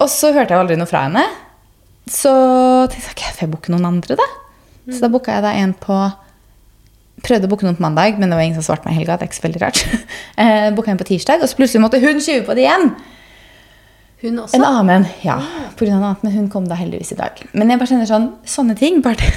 [0.00, 1.24] Og så hørte jeg aldri noe fra henne.
[2.10, 2.32] Så
[2.88, 4.26] tenkte jeg, ok, får jeg booke noen andre, da?
[4.88, 6.00] Så da booka jeg da en på
[7.20, 9.18] Prøvde å booke noen på mandag, men det var ingen som svarte meg i helga.
[9.20, 9.80] det er ikke så veldig rart.
[10.40, 12.86] Eh, booka en på tirsdag, og så plutselig måtte hun skyve på det igjen.
[14.22, 14.56] Hun også?
[14.56, 15.36] En annen, ja.
[15.76, 17.42] På grunn av noe annet, men hun kom da heldigvis i dag.
[17.52, 19.28] Men jeg bare kjenner sånn, sånne ting bare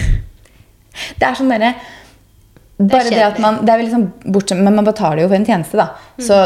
[1.19, 1.73] Det er sånn derre
[2.79, 5.47] Bare det at man Det er vel liksom bortsett, men man betaler jo for en
[5.47, 5.89] tjeneste, da.
[6.23, 6.39] Så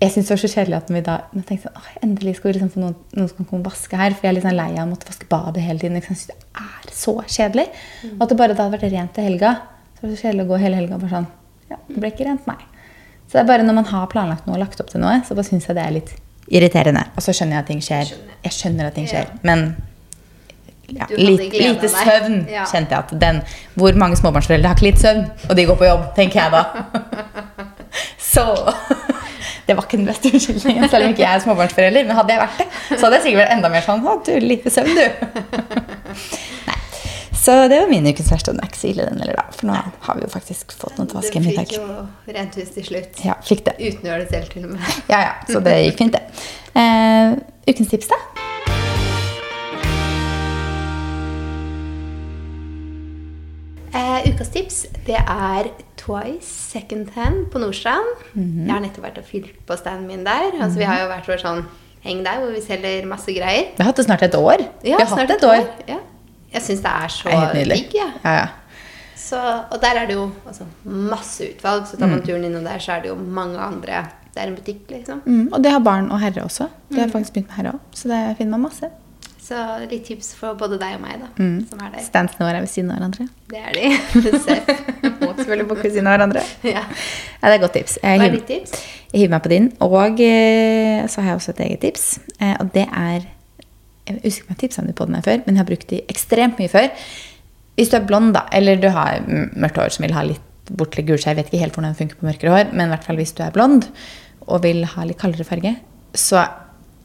[0.00, 2.54] jeg syns det var så kjedelig at vi da jeg tenkte sånn, endelig skal vi
[2.58, 4.12] liksom få noen, noen som kan komme og vaske her.
[4.16, 5.96] For jeg er litt sånn lei av å måtte vaske badet hele tiden.
[5.96, 7.64] Jeg synes det er så kjedelig.
[8.10, 9.54] Og at det bare da hadde vært rent til helga.
[9.96, 11.28] Så var det så kjedelig å gå hele helga bare sånn
[11.72, 12.58] Ja, det ble ikke rent nei.
[13.26, 15.34] Så det er bare når man har planlagt noe og lagt opp til noe, så
[15.34, 16.12] bare syns jeg det er litt
[16.46, 17.02] irriterende.
[17.16, 18.12] Og så skjønner jeg at ting skjer.
[18.44, 19.32] Jeg skjønner at ting skjer.
[19.48, 19.64] Men
[20.92, 22.68] ja, litt, lite søvn Ja.
[22.70, 23.40] kjente jeg at den
[23.74, 27.65] Hvor mange småbarnsforeldre har ikke litt søvn, og de går på jobb, tenker jeg da.
[28.26, 28.44] Så
[29.66, 32.08] det var ikke den beste unnskyldningen, selv om ikke jeg er småbarnsforelder.
[32.08, 32.66] Men hadde jeg vært det,
[32.96, 35.06] så hadde jeg sikkert vært enda mer sånn Å, du, lite søvn, du.
[36.68, 36.80] Nei.
[37.46, 38.50] Så det var min ukens verste.
[38.50, 39.44] Den er ikke så ille, den heller, da.
[39.54, 41.84] For nå har vi jo faktisk fått noen til å vaske Du i fikk jo
[42.34, 43.20] rent hus til slutt.
[43.22, 43.76] Ja, fikk det.
[43.78, 44.96] Uten å gjøre det selv, til og med.
[45.12, 45.36] Ja, ja.
[45.46, 46.48] Så det gikk fint, det.
[46.74, 47.36] Eh,
[47.70, 48.18] ukens tips, da?
[54.16, 55.68] Eh, ukas tips det er
[56.00, 58.06] Twice Second Hand på Nordstrand.
[58.34, 58.66] Mhm.
[58.66, 60.52] Jeg har nettopp vært og fylt på standen min der.
[60.60, 61.64] Altså, vi har jo vært vår sånn
[62.06, 63.72] heng der hvor vi selger masse greier.
[63.76, 64.62] Vi har hatt det snart et år.
[64.84, 65.66] Ja, snart hatt et år.
[65.88, 65.98] Ja.
[66.52, 67.94] Jeg syns det er så digg.
[67.94, 68.10] Ja.
[68.24, 68.46] Ja, ja.
[69.16, 69.36] Så,
[69.72, 71.86] og der er det jo altså, masse utvalg.
[71.90, 72.10] Så tar Mm.
[72.12, 74.06] man turen innom der, så er det jo mange andre.
[74.32, 75.20] Det er en butikk, liksom.
[75.26, 76.68] Mm, og det har barn og herre også.
[76.90, 77.80] Det har faktisk begynt med herre òg.
[77.92, 78.90] Så det finner man masse.
[79.46, 79.54] Så
[79.86, 81.68] litt tips for både deg og meg, da, Mm.
[81.70, 82.28] som er der.
[82.40, 83.28] Våre er ved siden av hverandre.
[83.52, 83.84] Det er de.
[85.20, 86.42] Må selvfølgelig bo ved siden av hverandre.
[86.64, 86.82] Ja.
[86.82, 87.98] Ja, det er et godt tips.
[88.02, 88.72] Jeg Hva er ditt tips?
[89.12, 89.68] jeg hiver meg på din.
[89.86, 92.08] Og eh, så har jeg også et eget tips.
[92.40, 93.28] Eh, og det er
[94.06, 95.62] Jeg husker ikke om jeg har tipsa om det på den her før, men jeg
[95.62, 96.90] har brukt de ekstremt mye før.
[97.76, 99.20] Hvis du er blond, da, eller du har
[99.58, 102.20] mørkt hår som vil ha litt bortlig gulskjær, jeg vet ikke helt hvordan det funker
[102.20, 103.86] på mørkere hår, men i hvert fall hvis du er blond
[104.46, 105.74] og vil ha litt kaldere farge,
[106.14, 106.38] så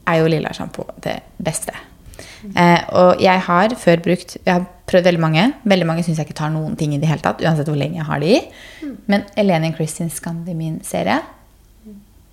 [0.06, 1.74] er jo lilla sjampo det beste.
[2.42, 5.44] Eh, og jeg har før brukt Jeg har prøvd veldig mange.
[5.68, 7.42] Veldig mange syns jeg ikke tar noen ting i det hele tatt.
[7.42, 8.40] uansett hvor lenge jeg har de i.
[9.06, 11.20] Men Eleni Kristin Scandimin-serie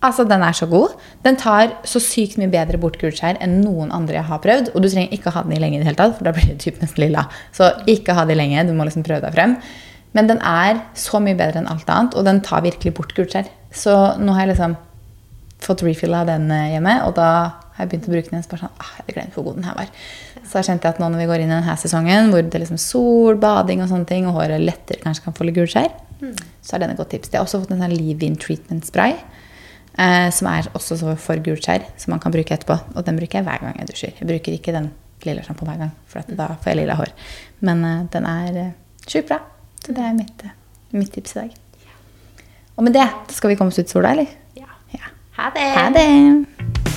[0.01, 0.95] Altså, Den er så god.
[1.25, 4.71] Den tar så sykt mye bedre bort gulskjær enn noen andre jeg har prøvd.
[4.73, 6.47] Og du trenger ikke ha den i lenge, i det hele tatt, for da blir
[6.47, 7.25] det typ nesten lilla.
[7.51, 8.63] Så ikke ha det lenge.
[8.63, 9.57] Du må liksom prøve deg frem.
[10.15, 13.49] Men den er så mye bedre enn alt annet, og den tar virkelig bort gulskjær.
[13.75, 14.77] Så nå har jeg liksom
[15.59, 17.29] fått refill av den eh, hjemme, og da
[17.79, 18.43] jeg begynt å bruke den.
[18.45, 19.89] Så bare sånn, ah, jeg hadde glemt hvor god den her var.
[20.43, 22.81] Så jeg at nå når vi går inn i denne sesongen, hvor det er liksom
[22.81, 25.91] sol, bading og sånne ting, og håret lettere kanskje kan få litt gulskjær,
[26.61, 27.31] så er denne et godt tips.
[27.31, 29.15] Jeg har også fått en sånn leave-in treatment spray.
[29.99, 32.77] Eh, som er også så for gulskjær, som man kan bruke etterpå.
[32.95, 34.13] Og den bruker jeg hver gang jeg dusjer.
[34.19, 34.91] Jeg bruker ikke den
[35.27, 37.15] lilla sjampoen hver gang, for at da får jeg lilla hår.
[37.67, 38.75] Men eh, den er eh,
[39.07, 39.41] sjukt bra.
[39.83, 40.55] Så det er mitt, eh,
[40.95, 41.57] mitt tips i dag.
[42.79, 44.31] Og med det skal vi komme oss ut i sola, eller?
[44.59, 44.71] Ja.
[44.95, 45.11] Ja.
[45.41, 45.67] Ha det!
[45.75, 46.88] Ha det!